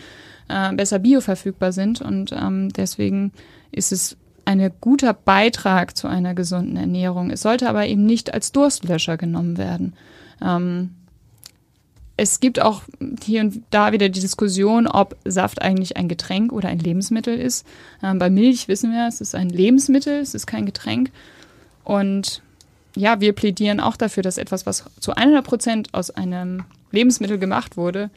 [0.47, 2.01] äh, besser bioverfügbar sind.
[2.01, 3.33] Und ähm, deswegen
[3.71, 7.31] ist es ein guter Beitrag zu einer gesunden Ernährung.
[7.31, 9.93] Es sollte aber eben nicht als Durstlöscher genommen werden.
[10.41, 10.91] Ähm,
[12.17, 12.83] es gibt auch
[13.23, 17.65] hier und da wieder die Diskussion, ob Saft eigentlich ein Getränk oder ein Lebensmittel ist.
[18.01, 21.11] Ähm, bei Milch wissen wir, es ist ein Lebensmittel, es ist kein Getränk.
[21.83, 22.41] Und
[22.95, 27.75] ja, wir plädieren auch dafür, dass etwas, was zu 100 Prozent aus einem Lebensmittel gemacht
[27.75, 28.09] wurde,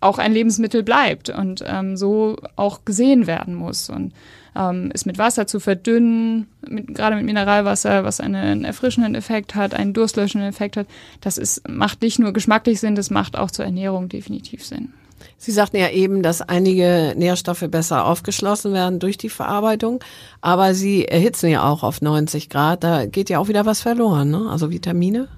[0.00, 3.90] auch ein Lebensmittel bleibt und ähm, so auch gesehen werden muss.
[3.90, 4.12] Und
[4.54, 9.74] ähm, es mit Wasser zu verdünnen, mit, gerade mit Mineralwasser, was einen erfrischenden Effekt hat,
[9.74, 10.86] einen durstlöschenden Effekt hat,
[11.20, 14.92] das ist, macht nicht nur geschmacklich Sinn, das macht auch zur Ernährung definitiv Sinn.
[15.36, 20.02] Sie sagten ja eben, dass einige Nährstoffe besser aufgeschlossen werden durch die Verarbeitung,
[20.40, 22.84] aber sie erhitzen ja auch auf 90 Grad.
[22.84, 24.48] Da geht ja auch wieder was verloren, ne?
[24.50, 25.28] Also Vitamine.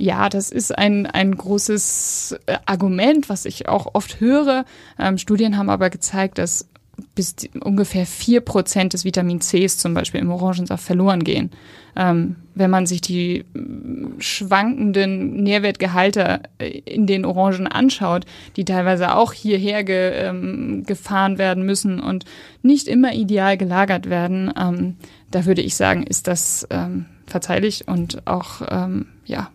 [0.00, 4.64] Ja, das ist ein, ein großes äh, Argument, was ich auch oft höre.
[4.96, 6.68] Ähm, Studien haben aber gezeigt, dass
[7.16, 11.50] bis ungefähr vier Prozent des Vitamin Cs zum Beispiel im Orangensaft verloren gehen.
[11.96, 19.16] Ähm, wenn man sich die mm, schwankenden Nährwertgehalte äh, in den Orangen anschaut, die teilweise
[19.16, 22.24] auch hierher ge, ähm, gefahren werden müssen und
[22.62, 24.96] nicht immer ideal gelagert werden, ähm,
[25.32, 29.50] da würde ich sagen, ist das ähm, verzeihlich und auch ähm, ja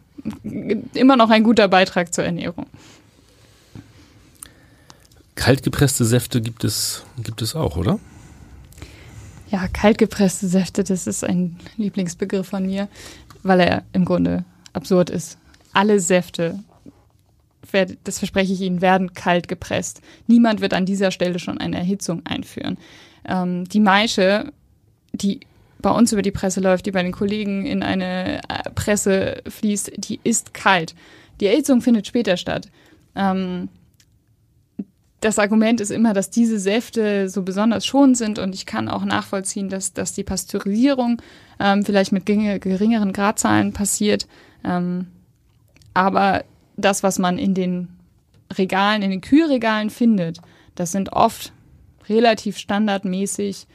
[0.94, 2.68] immer noch ein guter Beitrag zur Ernährung.
[5.36, 8.00] Kaltgepresste Säfte gibt es, gibt es auch, oder?
[9.50, 12.88] Ja, kaltgepresste Säfte, das ist ein Lieblingsbegriff von mir,
[13.44, 15.38] weil er im Grunde absurd ist.
[15.74, 16.60] Alle Säfte,
[18.04, 20.02] das verspreche ich Ihnen, werden kalt gepresst.
[20.28, 22.78] Niemand wird an dieser Stelle schon eine Erhitzung einführen.
[23.26, 24.52] Ähm, die Maische,
[25.14, 25.42] die
[25.84, 29.92] bei uns über die Presse läuft, die bei den Kollegen in eine äh, Presse fließt,
[29.98, 30.96] die ist kalt.
[31.40, 32.70] Die Erhitzung findet später statt.
[33.16, 33.70] Ähm,
[35.20, 39.06] das Argument ist immer, dass diese Säfte so besonders schonend sind und ich kann auch
[39.06, 41.22] nachvollziehen, dass, dass die Pasteurisierung
[41.60, 44.28] ähm, vielleicht mit geringeren Gradzahlen passiert.
[44.66, 45.08] Ähm,
[45.94, 46.44] aber
[46.76, 47.90] das, was man in den
[48.58, 50.40] Regalen, in den Kühlregalen findet,
[50.76, 51.54] das sind oft
[52.10, 53.68] relativ standardmäßig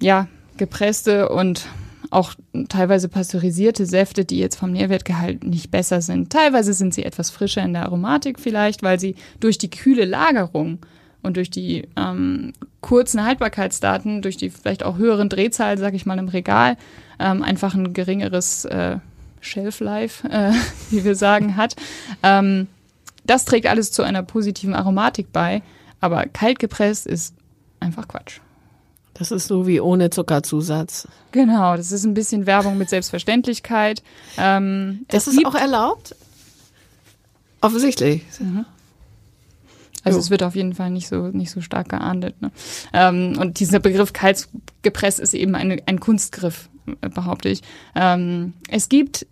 [0.00, 1.66] ja, gepresste und
[2.10, 2.34] auch
[2.68, 6.30] teilweise pasteurisierte Säfte, die jetzt vom Nährwertgehalt nicht besser sind.
[6.30, 10.78] Teilweise sind sie etwas frischer in der Aromatik vielleicht, weil sie durch die kühle Lagerung
[11.22, 16.18] und durch die ähm, kurzen Haltbarkeitsdaten, durch die vielleicht auch höheren Drehzahlen, sag ich mal,
[16.18, 16.76] im Regal,
[17.18, 18.98] ähm, einfach ein geringeres äh,
[19.40, 20.52] Shelf Life, äh,
[20.90, 21.74] wie wir sagen, hat.
[22.22, 22.68] Ähm,
[23.24, 25.62] das trägt alles zu einer positiven Aromatik bei,
[26.00, 27.34] aber kalt gepresst ist
[27.80, 28.40] einfach Quatsch.
[29.18, 31.08] Das ist so wie ohne Zuckerzusatz.
[31.32, 34.02] Genau, das ist ein bisschen Werbung mit Selbstverständlichkeit.
[34.36, 36.14] Ähm, das ist auch erlaubt?
[37.62, 38.22] Offensichtlich.
[38.38, 38.66] Mhm.
[40.04, 40.22] Also jo.
[40.22, 42.40] es wird auf jeden Fall nicht so nicht so stark geahndet.
[42.42, 42.52] Ne?
[42.92, 44.48] Ähm, und dieser Begriff kalt
[44.82, 46.68] gepresst ist eben eine, ein Kunstgriff
[47.00, 47.62] behaupte ich.
[47.94, 49.26] Ähm, es gibt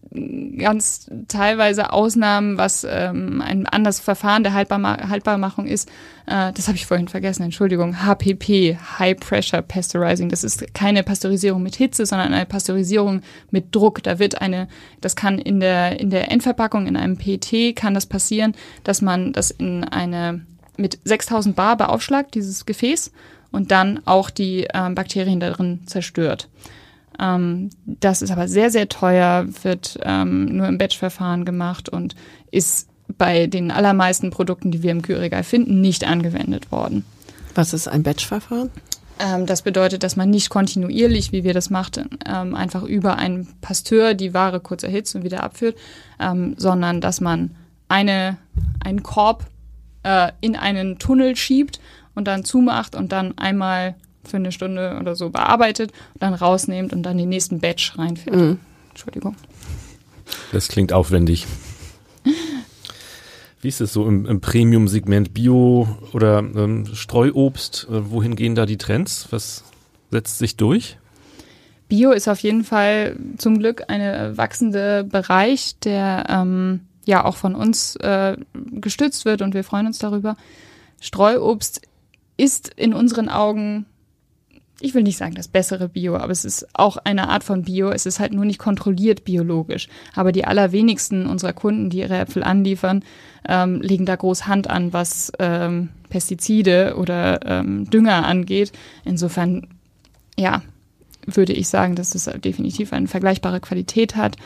[0.58, 5.88] ganz teilweise Ausnahmen, was ähm, ein anderes Verfahren der Haltbar Haltbarmachung ist.
[6.26, 8.04] Äh, das habe ich vorhin vergessen, Entschuldigung.
[8.04, 10.28] HPP, High Pressure Pasteurizing.
[10.28, 14.02] Das ist keine Pasteurisierung mit Hitze, sondern eine Pasteurisierung mit Druck.
[14.02, 14.68] Da wird eine,
[15.00, 19.32] das kann in der, in der Endverpackung, in einem PET kann das passieren, dass man
[19.32, 23.10] das in eine, mit 6000 Bar beaufschlagt, dieses Gefäß,
[23.50, 26.48] und dann auch die ähm, Bakterien darin zerstört.
[27.20, 32.14] Ähm, das ist aber sehr, sehr teuer, wird ähm, nur im Batch-Verfahren gemacht und
[32.50, 37.04] ist bei den allermeisten Produkten, die wir im Kühlregal finden, nicht angewendet worden.
[37.54, 38.70] Was ist ein Batch-Verfahren?
[39.18, 43.48] Ähm, das bedeutet, dass man nicht kontinuierlich, wie wir das machten, ähm, einfach über einen
[43.60, 45.76] Pasteur die Ware kurz erhitzt und wieder abführt,
[46.18, 47.54] ähm, sondern dass man
[47.88, 48.38] eine,
[48.80, 49.46] einen Korb
[50.02, 51.80] äh, in einen Tunnel schiebt
[52.14, 53.94] und dann zumacht und dann einmal
[54.28, 58.36] für eine Stunde oder so bearbeitet, dann rausnehmt und dann den nächsten Batch reinfährt.
[58.36, 58.58] Mhm.
[58.90, 59.36] Entschuldigung.
[60.52, 61.46] Das klingt aufwendig.
[63.60, 67.86] Wie ist es so im, im Premium-Segment Bio oder ähm, Streuobst?
[67.90, 69.28] Äh, wohin gehen da die Trends?
[69.30, 69.64] Was
[70.10, 70.98] setzt sich durch?
[71.88, 77.54] Bio ist auf jeden Fall zum Glück ein wachsender Bereich, der ähm, ja auch von
[77.54, 80.36] uns äh, gestützt wird und wir freuen uns darüber.
[81.00, 81.82] Streuobst
[82.36, 83.86] ist in unseren Augen,
[84.80, 87.90] ich will nicht sagen das bessere Bio, aber es ist auch eine Art von Bio.
[87.90, 89.88] Es ist halt nur nicht kontrolliert biologisch.
[90.14, 93.04] Aber die allerwenigsten unserer Kunden, die ihre Äpfel anliefern,
[93.48, 98.72] ähm, legen da groß Hand an, was ähm, Pestizide oder ähm, Dünger angeht.
[99.04, 99.68] Insofern,
[100.36, 100.62] ja,
[101.24, 104.36] würde ich sagen, dass es definitiv eine vergleichbare Qualität hat.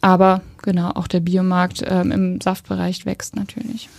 [0.00, 3.90] Aber genau, auch der Biomarkt ähm, im Saftbereich wächst natürlich.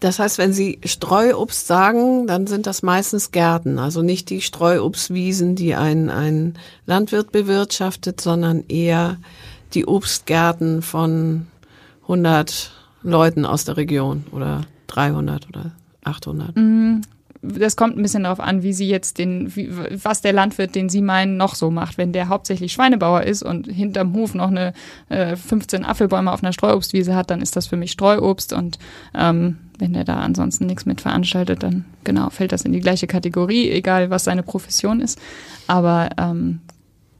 [0.00, 5.56] Das heißt, wenn Sie Streuobst sagen, dann sind das meistens Gärten, also nicht die Streuobstwiesen,
[5.56, 9.16] die ein, ein Landwirt bewirtschaftet, sondern eher
[9.74, 11.46] die Obstgärten von
[12.02, 15.72] 100 Leuten aus der Region oder 300 oder
[16.04, 16.56] 800.
[16.56, 17.00] Mm,
[17.42, 19.70] das kommt ein bisschen darauf an, wie sie jetzt den, wie,
[20.02, 21.98] was der Landwirt, den sie meinen, noch so macht.
[21.98, 24.72] Wenn der hauptsächlich Schweinebauer ist und hinterm Hof noch eine
[25.08, 28.78] äh, 15 Apfelbäume auf einer Streuobstwiese hat, dann ist das für mich Streuobst und
[29.14, 33.06] ähm, wenn der da ansonsten nichts mit veranstaltet, dann genau fällt das in die gleiche
[33.06, 35.18] Kategorie, egal was seine Profession ist.
[35.66, 36.60] Aber ähm,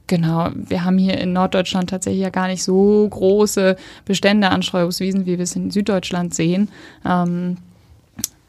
[0.09, 5.25] Genau, wir haben hier in Norddeutschland tatsächlich ja gar nicht so große Bestände an Streuobstwiesen,
[5.25, 6.69] wie wir es in Süddeutschland sehen.
[7.05, 7.57] Ähm,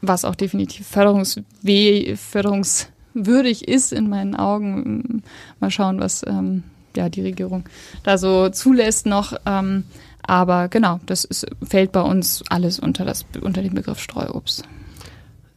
[0.01, 5.21] was auch definitiv förderungswürdig ist in meinen Augen.
[5.59, 6.63] Mal schauen, was ähm,
[6.95, 7.65] ja, die Regierung
[8.03, 9.33] da so zulässt noch.
[9.45, 9.83] Ähm,
[10.29, 14.63] aber genau, das ist, fällt bei uns alles unter, das, unter den Begriff Streuobst.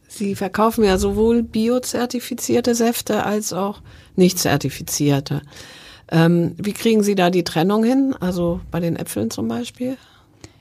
[0.07, 3.81] Sie verkaufen ja sowohl biozertifizierte Säfte als auch
[4.15, 5.43] nicht zertifizierte.
[6.11, 8.15] Ähm, wie kriegen Sie da die Trennung hin?
[8.19, 9.97] Also bei den Äpfeln zum Beispiel?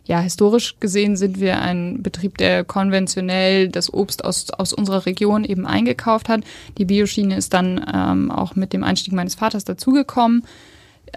[0.05, 5.45] ja, historisch gesehen sind wir ein Betrieb, der konventionell das Obst aus, aus unserer Region
[5.45, 6.43] eben eingekauft hat.
[6.77, 10.45] Die Bioschiene ist dann ähm, auch mit dem Einstieg meines Vaters dazugekommen.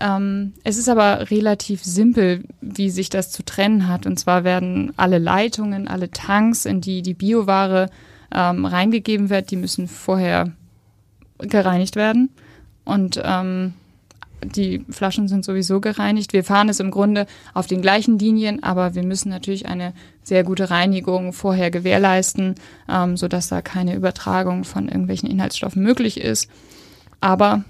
[0.01, 4.05] Ähm, es ist aber relativ simpel, wie sich das zu trennen hat.
[4.05, 7.89] Und zwar werden alle Leitungen, alle Tanks, in die die Bioware
[8.33, 10.51] ähm, reingegeben wird, die müssen vorher
[11.39, 12.29] gereinigt werden.
[12.83, 13.73] Und ähm,
[14.43, 16.33] die Flaschen sind sowieso gereinigt.
[16.33, 20.43] Wir fahren es im Grunde auf den gleichen Linien, aber wir müssen natürlich eine sehr
[20.43, 22.55] gute Reinigung vorher gewährleisten,
[22.89, 26.49] ähm, sodass da keine Übertragung von irgendwelchen Inhaltsstoffen möglich ist.
[27.21, 27.63] Aber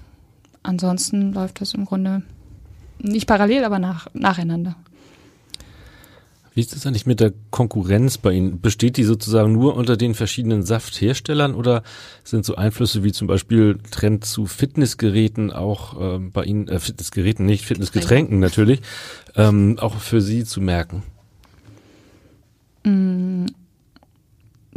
[0.66, 2.22] ansonsten läuft das im Grunde
[2.98, 4.76] nicht parallel, aber nach, nacheinander.
[6.54, 8.62] Wie ist es eigentlich mit der Konkurrenz bei Ihnen?
[8.62, 11.82] Besteht die sozusagen nur unter den verschiedenen Saftherstellern oder
[12.24, 17.44] sind so Einflüsse wie zum Beispiel Trend zu Fitnessgeräten auch äh, bei Ihnen, äh, Fitnessgeräten
[17.44, 18.80] nicht, Fitnessgetränken natürlich,
[19.34, 21.02] ähm, auch für Sie zu merken?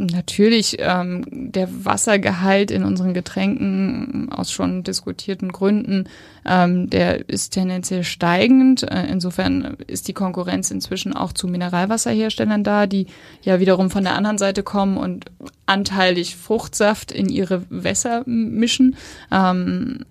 [0.06, 6.08] Natürlich ähm, der Wassergehalt in unseren Getränken aus schon diskutierten Gründen,
[6.46, 8.82] ähm, der ist tendenziell steigend.
[8.82, 13.08] Äh, insofern ist die Konkurrenz inzwischen auch zu Mineralwasserherstellern da, die
[13.42, 15.26] ja wiederum von der anderen Seite kommen und
[15.66, 18.96] anteilig Fruchtsaft in ihre Wässer mischen.
[19.30, 20.06] Ähm,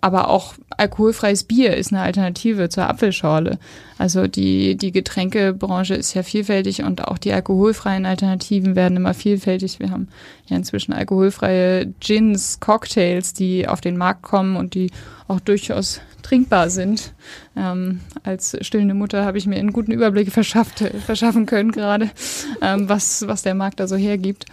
[0.00, 3.58] aber auch alkoholfreies Bier ist eine Alternative zur Apfelschorle.
[3.98, 9.78] Also die, die Getränkebranche ist ja vielfältig und auch die alkoholfreien Alternativen werden immer vielfältig.
[9.78, 10.08] Wir haben
[10.46, 14.90] ja inzwischen alkoholfreie Gins, Cocktails, die auf den Markt kommen und die
[15.28, 17.12] auch durchaus trinkbar sind.
[17.56, 22.10] Ähm, als stillende Mutter habe ich mir einen guten Überblick verschafft, verschaffen können gerade,
[22.60, 24.46] ähm, was, was der Markt da so hergibt.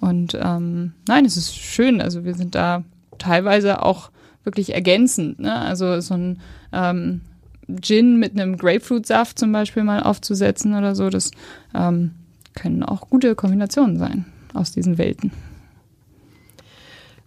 [0.00, 2.00] Und ähm, nein, es ist schön.
[2.00, 2.84] Also wir sind da
[3.18, 4.10] teilweise auch
[4.44, 5.40] wirklich ergänzend.
[5.40, 5.54] Ne?
[5.54, 6.40] Also so ein
[6.72, 7.20] ähm,
[7.80, 11.30] Gin mit einem Grapefruitsaft zum Beispiel mal aufzusetzen oder so, das
[11.74, 12.12] ähm,
[12.54, 14.24] können auch gute Kombinationen sein
[14.54, 15.32] aus diesen Welten.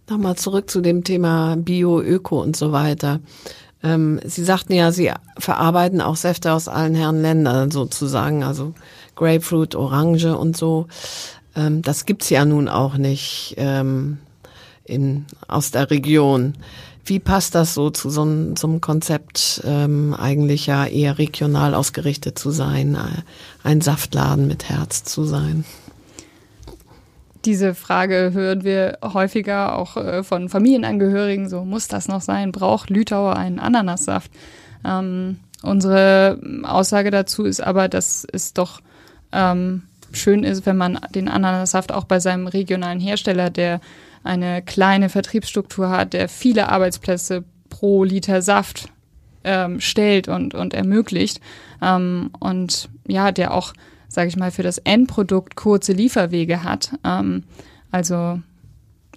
[0.08, 3.20] Nochmal zurück zu dem Thema Bio, Öko und so weiter.
[3.82, 8.74] Ähm, Sie sagten ja, Sie verarbeiten auch Säfte aus allen Herren Ländern sozusagen, also
[9.14, 10.88] Grapefruit, Orange und so.
[11.56, 14.18] Ähm, das gibt's ja nun auch nicht ähm,
[14.84, 16.54] in, aus der Region.
[17.06, 22.50] Wie passt das so zu so, einem, Konzept, ähm, eigentlich ja eher regional ausgerichtet zu
[22.50, 23.22] sein, äh,
[23.62, 25.64] ein Saftladen mit Herz zu sein?
[27.44, 31.50] Diese Frage hören wir häufiger auch äh, von Familienangehörigen.
[31.50, 32.52] So muss das noch sein?
[32.52, 34.30] Braucht Lütauer einen Ananassaft?
[34.82, 38.80] Ähm, unsere Aussage dazu ist aber, dass es doch
[39.32, 43.80] ähm, schön ist, wenn man den Ananassaft auch bei seinem regionalen Hersteller, der
[44.24, 48.88] eine kleine Vertriebsstruktur hat, der viele Arbeitsplätze pro Liter Saft
[49.44, 51.40] ähm, stellt und, und ermöglicht.
[51.80, 53.74] Ähm, und ja, der auch,
[54.08, 56.92] sage ich mal, für das Endprodukt kurze Lieferwege hat.
[57.04, 57.44] Ähm,
[57.90, 58.40] also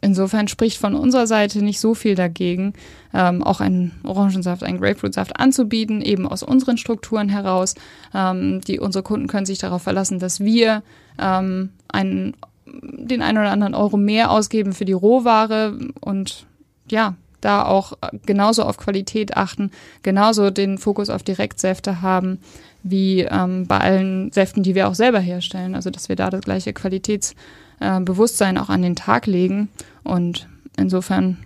[0.02, 2.74] insofern spricht von unserer Seite nicht so viel dagegen,
[3.14, 7.76] ähm, auch einen Orangensaft, einen Grapefruitsaft anzubieten, eben aus unseren Strukturen heraus.
[8.14, 10.84] Ähm, die unsere Kunden können sich darauf verlassen, dass wir
[11.20, 12.36] ähm, einen,
[12.82, 16.46] den einen oder anderen Euro mehr ausgeben für die Rohware und
[16.90, 17.94] ja, da auch
[18.26, 19.72] genauso auf Qualität achten,
[20.04, 22.40] genauso den Fokus auf Direktsäfte haben,
[22.84, 25.76] wie ähm, bei allen Säften, die wir auch selber herstellen.
[25.76, 29.70] Also dass wir da das gleiche Qualitätsbewusstsein äh, auch an den Tag legen.
[30.04, 31.38] Und insofern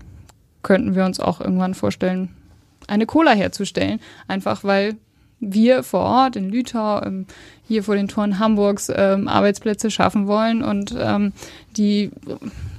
[0.64, 2.30] könnten wir uns auch irgendwann vorstellen,
[2.88, 4.96] eine Cola herzustellen, einfach weil
[5.42, 7.26] wir vor Ort in Lütau, ähm,
[7.68, 11.34] hier vor den Toren Hamburgs ähm, Arbeitsplätze schaffen wollen und ähm,
[11.76, 12.12] die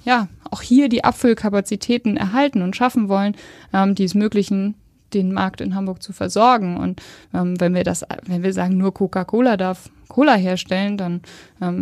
[0.04, 3.36] ja auch hier die Abfüllkapazitäten erhalten und schaffen wollen,
[3.72, 4.74] die es möglichen,
[5.14, 6.76] den Markt in Hamburg zu versorgen.
[6.76, 11.22] Und wenn wir das, wenn wir sagen, nur Coca-Cola darf Cola herstellen, dann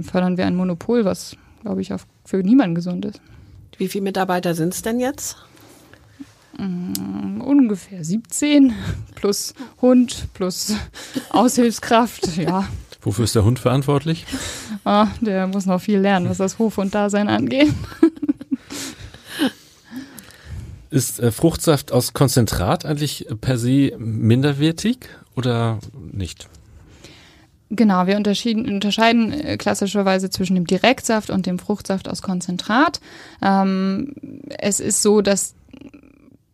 [0.05, 3.21] fördern wir ein Monopol, was, glaube ich, auch für niemanden gesund ist.
[3.77, 5.37] Wie viele Mitarbeiter sind es denn jetzt?
[6.59, 8.73] Mm, ungefähr 17
[9.15, 10.75] plus Hund plus
[11.31, 12.67] Aushilfskraft, ja.
[13.03, 14.27] Wofür ist der Hund verantwortlich?
[14.85, 17.73] Ah, der muss noch viel lernen, was das Hof- und Dasein angeht.
[20.91, 25.79] Ist äh, Fruchtsaft aus Konzentrat eigentlich per se minderwertig oder
[26.13, 26.49] nicht?
[27.71, 33.01] Genau, wir unterscheiden äh, klassischerweise zwischen dem Direktsaft und dem Fruchtsaft aus Konzentrat.
[33.41, 34.15] Ähm,
[34.59, 35.55] es ist so, dass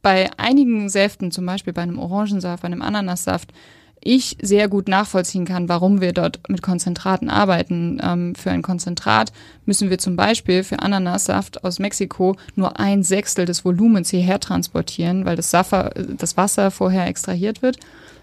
[0.06, 3.52] bei einigen Säften, zum Beispiel bei einem Orangensaft, bei einem Ananassaft,
[4.00, 8.00] ich sehr gut nachvollziehen kann, warum wir dort mit Konzentraten arbeiten.
[8.00, 9.32] Ähm, für ein Konzentrat
[9.64, 15.24] müssen wir zum Beispiel für Ananassaft aus Mexiko nur ein Sechstel des Volumens hierher transportieren,
[15.24, 17.80] weil das, Saffer, das Wasser vorher extrahiert wird.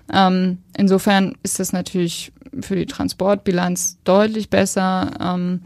[0.10, 5.12] Ähm, insofern ist das natürlich für die Transportbilanz deutlich besser.
[5.20, 5.64] Ähm,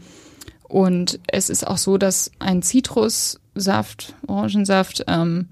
[0.64, 5.46] und es ist auch so, dass ein Zitrussaft, Orangensaft, ähm,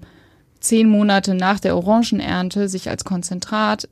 [0.59, 3.87] zehn Monate nach der Orangenernte sich als Konzentrat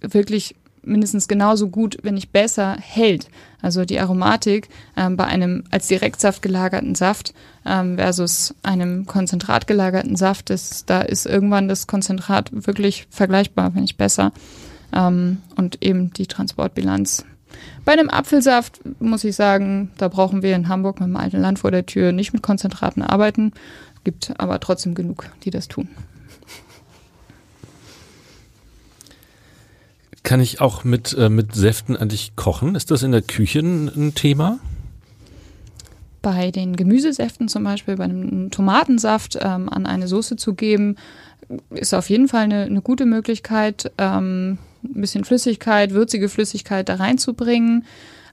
[0.00, 3.28] wirklich mindestens genauso gut, wenn nicht besser, hält.
[3.60, 7.34] Also die Aromatik ähm, bei einem als Direktsaft gelagerten Saft
[7.66, 13.82] ähm, versus einem Konzentrat gelagerten Saft, ist, da ist irgendwann das Konzentrat wirklich vergleichbar, wenn
[13.82, 14.32] nicht besser.
[14.92, 17.24] Ähm, und eben die Transportbilanz.
[17.84, 21.58] Bei einem Apfelsaft muss ich sagen, da brauchen wir in Hamburg mit dem alten Land
[21.58, 23.52] vor der Tür nicht mit Konzentraten arbeiten,
[24.08, 25.86] gibt aber trotzdem genug, die das tun.
[30.22, 32.74] Kann ich auch mit, äh, mit Säften eigentlich kochen?
[32.74, 34.60] Ist das in der Küche ein, Thema?
[36.22, 40.96] Bei den Gemüsesäften zum Beispiel, bei einem Tomatensaft ähm, an eine Soße zu geben,
[41.68, 46.94] ist auf jeden Fall eine, eine gute Möglichkeit, ähm, ein bisschen Flüssigkeit, würzige Flüssigkeit da
[46.94, 47.84] reinzubringen.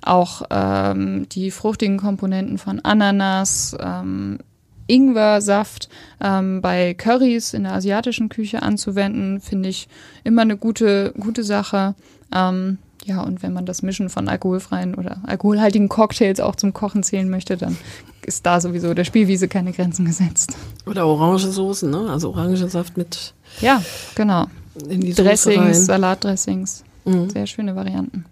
[0.01, 4.39] Auch ähm, die fruchtigen Komponenten von Ananas, ähm,
[4.87, 5.89] Ingwersaft
[6.21, 9.87] ähm, bei Currys in der asiatischen Küche anzuwenden, finde ich
[10.23, 11.95] immer eine gute, gute Sache.
[12.33, 17.03] Ähm, ja, und wenn man das Mischen von alkoholfreien oder alkoholhaltigen Cocktails auch zum Kochen
[17.03, 17.77] zählen möchte, dann
[18.25, 20.57] ist da sowieso der Spielwiese keine Grenzen gesetzt.
[20.87, 22.09] Oder Orangensoßen, ne?
[22.09, 23.33] Also Orangensaft mit.
[23.61, 23.83] Ja,
[24.15, 24.47] genau.
[24.89, 26.83] In die Dressings, Salatdressings.
[27.05, 27.29] Mhm.
[27.29, 28.25] Sehr schöne Varianten.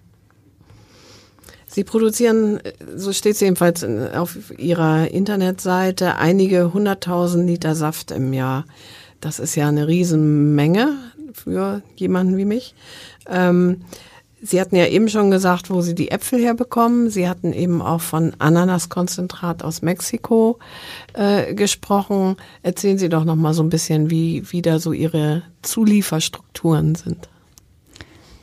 [1.73, 2.59] Sie produzieren,
[2.95, 8.65] so steht es jedenfalls auf Ihrer Internetseite, einige hunderttausend Liter Saft im Jahr.
[9.21, 10.95] Das ist ja eine Riesenmenge
[11.33, 12.75] für jemanden wie mich.
[13.27, 13.81] Ähm,
[14.39, 17.09] Sie hatten ja eben schon gesagt, wo Sie die Äpfel herbekommen.
[17.09, 20.59] Sie hatten eben auch von Ananaskonzentrat aus Mexiko
[21.13, 22.35] äh, gesprochen.
[22.61, 27.29] Erzählen Sie doch noch mal so ein bisschen, wie, wie da so Ihre Zulieferstrukturen sind.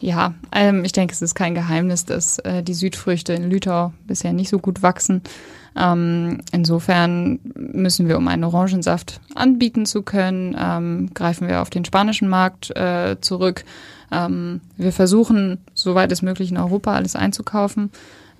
[0.01, 4.33] Ja, ähm, ich denke, es ist kein Geheimnis, dass äh, die Südfrüchte in Lütau bisher
[4.33, 5.23] nicht so gut wachsen.
[5.77, 11.85] Ähm, insofern müssen wir, um einen Orangensaft anbieten zu können, ähm, greifen wir auf den
[11.85, 13.65] spanischen Markt äh, zurück.
[14.11, 17.91] Ähm, wir versuchen, soweit es möglich in Europa alles einzukaufen,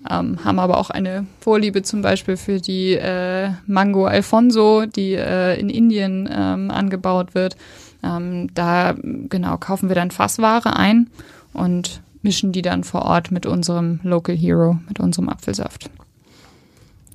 [0.09, 5.59] ähm, haben aber auch eine Vorliebe zum Beispiel für die äh, Mango Alfonso, die äh,
[5.59, 7.55] in Indien ähm, angebaut wird.
[8.03, 11.07] Ähm, da genau kaufen wir dann Fassware ein
[11.53, 15.89] und mischen die dann vor Ort mit unserem Local Hero, mit unserem Apfelsaft.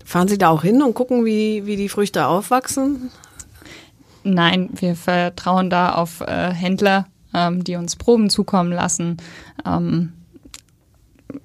[0.04, 3.10] Fahren Sie da auch hin und gucken, wie, wie die Früchte aufwachsen?
[4.22, 9.18] Nein, wir vertrauen da auf äh, Händler, ähm, die uns Proben zukommen lassen.
[9.64, 10.12] Ähm,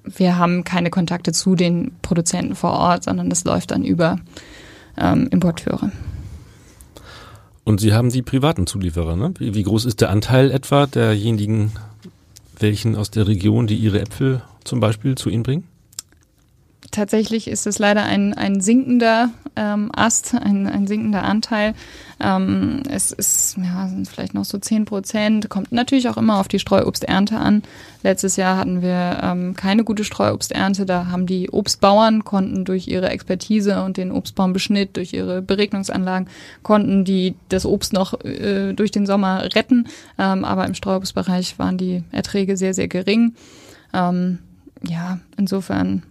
[0.04, 4.18] wir haben keine Kontakte zu den Produzenten vor Ort, sondern das läuft dann über
[4.96, 5.90] ähm, Importeure.
[7.64, 9.32] Und Sie haben die privaten Zulieferer, ne?
[9.38, 11.72] Wie, wie groß ist der Anteil etwa derjenigen,
[12.58, 15.68] welchen aus der Region, die ihre Äpfel zum Beispiel zu Ihnen bringen?
[16.92, 21.74] Tatsächlich ist es leider ein, ein sinkender ähm, Ast, ein, ein sinkender Anteil.
[22.20, 25.48] Ähm, es ist, ja, sind vielleicht noch so zehn Prozent.
[25.48, 27.62] Kommt natürlich auch immer auf die Streuobsternte an.
[28.02, 30.86] Letztes Jahr hatten wir ähm, keine gute Streuobsternte.
[30.86, 36.28] Da haben die Obstbauern konnten durch ihre Expertise und den Obstbaumbeschnitt, durch ihre Beregnungsanlagen,
[36.62, 39.88] konnten die das Obst noch äh, durch den Sommer retten.
[40.18, 43.34] Ähm, aber im Streuobstbereich waren die Erträge sehr, sehr gering.
[43.92, 44.38] Ähm,
[44.84, 46.02] ja, insofern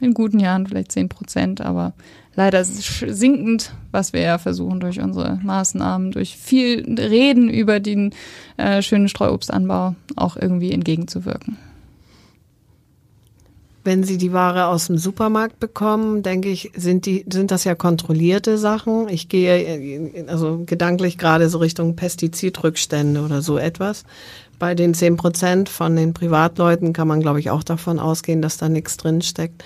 [0.00, 1.92] in guten Jahren vielleicht 10 Prozent, aber
[2.34, 8.14] leider sinkend, was wir ja versuchen durch unsere Maßnahmen, durch viel Reden über den
[8.56, 11.58] äh, schönen Streuobstanbau auch irgendwie entgegenzuwirken.
[13.82, 17.74] Wenn Sie die Ware aus dem Supermarkt bekommen, denke ich, sind die, sind das ja
[17.74, 19.08] kontrollierte Sachen.
[19.08, 24.04] Ich gehe äh, also gedanklich gerade so Richtung Pestizidrückstände oder so etwas.
[24.60, 28.58] Bei den 10 Prozent von den Privatleuten kann man, glaube ich, auch davon ausgehen, dass
[28.58, 29.64] da nichts drin steckt.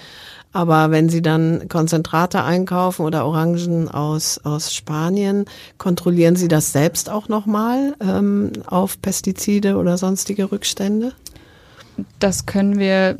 [0.52, 5.46] Aber wenn Sie dann Konzentrate einkaufen oder Orangen aus, aus Spanien,
[5.78, 11.12] kontrollieren Sie das selbst auch nochmal ähm, auf Pestizide oder sonstige Rückstände?
[12.18, 13.16] Das können wir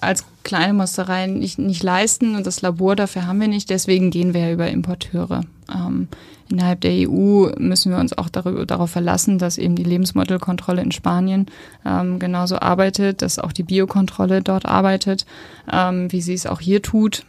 [0.00, 3.70] als kleine Mosterei nicht, nicht leisten und das Labor dafür haben wir nicht.
[3.70, 5.42] Deswegen gehen wir ja über Importeure.
[5.74, 6.08] Ähm,
[6.50, 10.92] innerhalb der EU müssen wir uns auch darüber, darauf verlassen, dass eben die Lebensmittelkontrolle in
[10.92, 11.46] Spanien
[11.86, 15.24] ähm, genauso arbeitet, dass auch die Biokontrolle dort arbeitet,
[15.70, 17.24] ähm, wie sie es auch hier tut.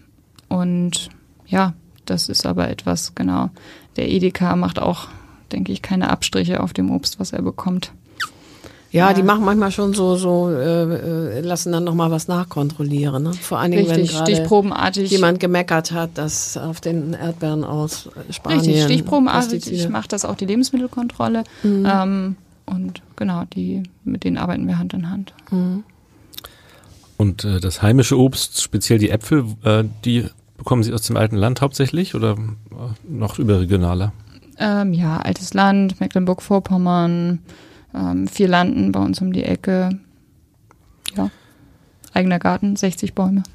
[0.49, 1.09] Und
[1.47, 1.73] ja,
[2.05, 3.49] das ist aber etwas, genau.
[3.95, 5.07] Der Edeka macht auch,
[5.51, 7.93] denke ich, keine Abstriche auf dem Obst, was er bekommt.
[8.93, 13.23] Ja, ja, die machen manchmal schon so, so äh, äh lassen dann nochmal was nachkontrollieren.
[13.23, 13.33] Ne?
[13.33, 15.09] Vor allen Dingen, Richtig, wenn stichprobenartig.
[15.09, 18.59] jemand gemeckert hat, dass auf den Erdbeeren aus Spanien.
[18.59, 19.71] Richtig, stichprobenartig.
[19.71, 21.43] Ich mache das auch die Lebensmittelkontrolle.
[21.63, 21.87] Mhm.
[21.91, 22.35] Ähm,
[22.67, 25.33] und genau, die, mit denen arbeiten wir Hand in Hand.
[25.49, 25.83] Mhm.
[27.17, 31.35] Und äh, das heimische Obst, speziell die Äpfel, äh, die bekommen Sie aus dem alten
[31.35, 32.75] Land hauptsächlich oder äh,
[33.09, 34.13] noch überregionaler?
[34.59, 37.39] Ähm, ja, altes Land, Mecklenburg-Vorpommern,
[37.93, 39.99] ähm, vier Landen bei uns um die Ecke.
[41.15, 41.29] Ja,
[42.13, 43.43] eigener Garten, 60 Bäume.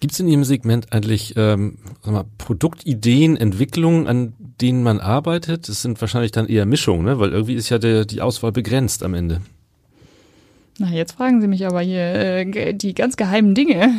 [0.00, 5.68] Gibt es in Ihrem Segment eigentlich ähm, mal, Produktideen, Entwicklungen, an denen man arbeitet?
[5.68, 7.18] Das sind wahrscheinlich dann eher Mischungen, ne?
[7.18, 9.40] weil irgendwie ist ja der, die Auswahl begrenzt am Ende.
[10.78, 13.94] Na, jetzt fragen Sie mich aber hier äh, die ganz geheimen Dinge.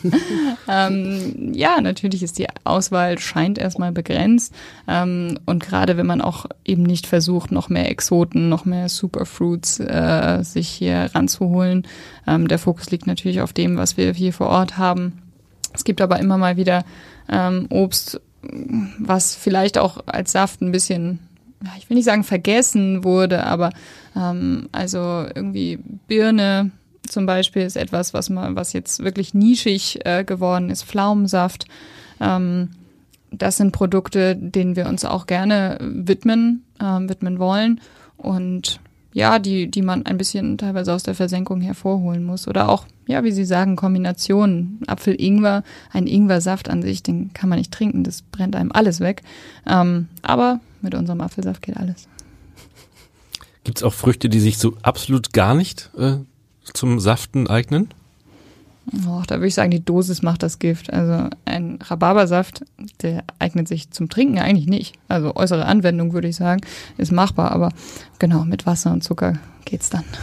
[0.68, 4.54] ähm, ja, natürlich ist die Auswahl scheint erstmal begrenzt.
[4.86, 9.80] Ähm, und gerade wenn man auch eben nicht versucht, noch mehr Exoten, noch mehr Superfruits
[9.80, 11.86] äh, sich hier ranzuholen.
[12.26, 15.22] Ähm, der Fokus liegt natürlich auf dem, was wir hier vor Ort haben.
[15.72, 16.84] Es gibt aber immer mal wieder
[17.30, 18.20] ähm, Obst,
[18.98, 21.20] was vielleicht auch als Saft ein bisschen
[21.78, 23.70] ich will nicht sagen vergessen wurde, aber
[24.16, 26.70] ähm, also irgendwie Birne
[27.06, 31.66] zum Beispiel ist etwas, was man, was jetzt wirklich nischig äh, geworden ist, Pflaumensaft.
[32.20, 32.70] Ähm,
[33.30, 37.80] das sind Produkte, denen wir uns auch gerne widmen, ähm, widmen wollen
[38.16, 38.80] und
[39.14, 42.48] ja, die, die man ein bisschen teilweise aus der Versenkung hervorholen muss.
[42.48, 44.80] Oder auch, ja, wie Sie sagen, Kombinationen.
[44.86, 49.22] Apfel-Ingwer, ein Ingwersaft an sich, den kann man nicht trinken, das brennt einem alles weg.
[49.66, 52.08] Ähm, aber mit unserem Apfelsaft geht alles.
[53.64, 56.16] Gibt es auch Früchte, die sich so absolut gar nicht äh,
[56.72, 57.88] zum Saften eignen?
[59.06, 60.92] Och, da würde ich sagen, die Dosis macht das Gift.
[60.92, 62.64] Also ein Rhabarbersaft,
[63.02, 64.96] der eignet sich zum Trinken eigentlich nicht.
[65.08, 66.62] Also äußere Anwendung würde ich sagen,
[66.98, 67.70] ist machbar, aber
[68.18, 70.04] genau, mit Wasser und Zucker geht's dann.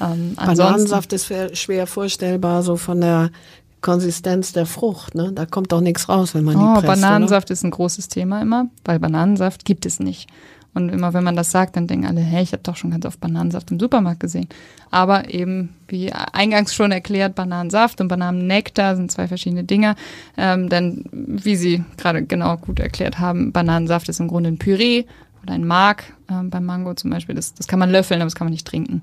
[0.00, 3.32] Ähm, Bananensaft ist schwer vorstellbar, so von der
[3.80, 5.32] Konsistenz der Frucht, ne?
[5.32, 7.52] Da kommt doch nichts raus, wenn man die oh, presst, Bananensaft oder?
[7.52, 10.28] ist ein großes Thema immer, weil Bananensaft gibt es nicht.
[10.74, 13.04] Und immer wenn man das sagt, dann denken alle, hey, ich habe doch schon ganz
[13.04, 14.48] oft Bananensaft im Supermarkt gesehen.
[14.90, 19.96] Aber eben, wie eingangs schon erklärt, Bananensaft und Bananennektar sind zwei verschiedene Dinge.
[20.36, 25.04] Ähm, denn, wie Sie gerade genau gut erklärt haben, Bananensaft ist im Grunde ein Püree
[25.42, 26.04] oder ein Mark.
[26.30, 28.66] Ähm, beim Mango zum Beispiel, das, das kann man löffeln, aber das kann man nicht
[28.66, 29.02] trinken.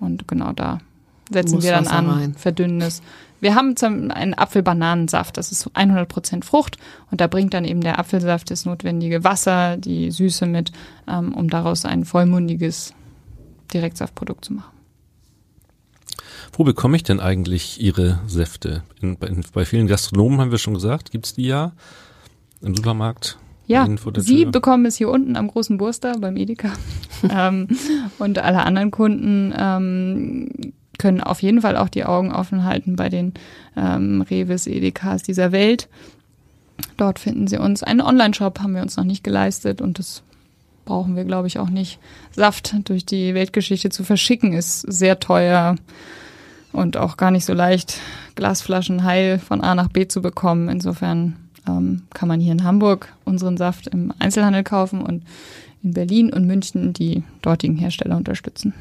[0.00, 0.80] Und genau da
[1.30, 2.34] setzen wir dann an, rein.
[2.34, 3.02] verdünnen es.
[3.40, 6.78] Wir haben zum, einen Apfelbananensaft, das ist 100% Frucht
[7.10, 10.72] und da bringt dann eben der Apfelsaft das notwendige Wasser, die Süße mit,
[11.06, 12.94] ähm, um daraus ein vollmundiges
[13.72, 14.70] Direktsaftprodukt zu machen.
[16.52, 18.82] Wo bekomme ich denn eigentlich Ihre Säfte?
[19.00, 21.72] In, bei, bei, vielen Gastronomen haben wir schon gesagt, gibt es die ja
[22.62, 23.38] im Supermarkt.
[23.66, 26.72] Ja, Sie bekommen es hier unten am großen Burster beim Edeka.
[27.30, 27.68] ähm,
[28.18, 30.48] und alle anderen Kunden ähm,
[30.98, 33.34] können auf jeden Fall auch die Augen offen halten bei den
[33.76, 35.88] ähm, Reves, Edekas dieser Welt.
[36.96, 37.82] Dort finden Sie uns.
[37.82, 40.22] Einen Online-Shop haben wir uns noch nicht geleistet und das
[40.84, 41.98] brauchen wir, glaube ich, auch nicht.
[42.32, 45.76] Saft durch die Weltgeschichte zu verschicken ist sehr teuer
[46.72, 47.98] und auch gar nicht so leicht,
[48.34, 50.68] Glasflaschen heil von A nach B zu bekommen.
[50.68, 51.36] Insofern
[51.68, 55.22] ähm, kann man hier in Hamburg unseren Saft im Einzelhandel kaufen und
[55.82, 58.74] in Berlin und München die dortigen Hersteller unterstützen.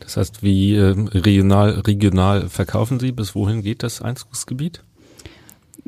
[0.00, 3.12] Das heißt, wie äh, regional, regional verkaufen Sie?
[3.12, 4.82] Bis wohin geht das Einzugsgebiet?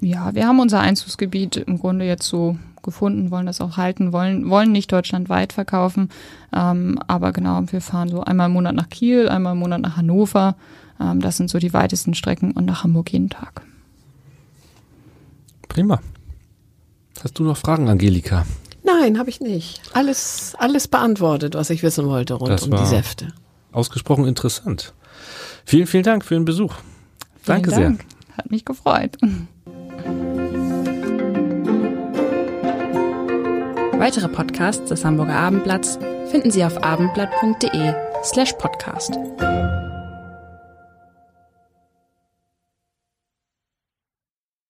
[0.00, 4.48] Ja, wir haben unser Einzugsgebiet im Grunde jetzt so gefunden, wollen das auch halten, wollen,
[4.48, 6.10] wollen nicht deutschlandweit verkaufen.
[6.54, 9.96] Ähm, aber genau, wir fahren so einmal im Monat nach Kiel, einmal im Monat nach
[9.96, 10.56] Hannover.
[11.00, 13.62] Ähm, das sind so die weitesten Strecken und nach Hamburg jeden Tag.
[15.68, 16.00] Prima.
[17.22, 18.46] Hast du noch Fragen, Angelika?
[18.84, 19.82] Nein, habe ich nicht.
[19.92, 23.28] Alles, alles beantwortet, was ich wissen wollte rund Das um die Säfte.
[23.72, 24.94] Ausgesprochen interessant.
[25.64, 26.74] Vielen, vielen Dank für den Besuch.
[27.42, 28.04] Vielen Danke Dank.
[28.36, 29.16] Hat mich gefreut.
[33.98, 35.98] Weitere Podcasts des Hamburger Abendblatts
[36.30, 37.92] finden Sie auf abendblatt.de
[38.22, 39.18] slash podcast.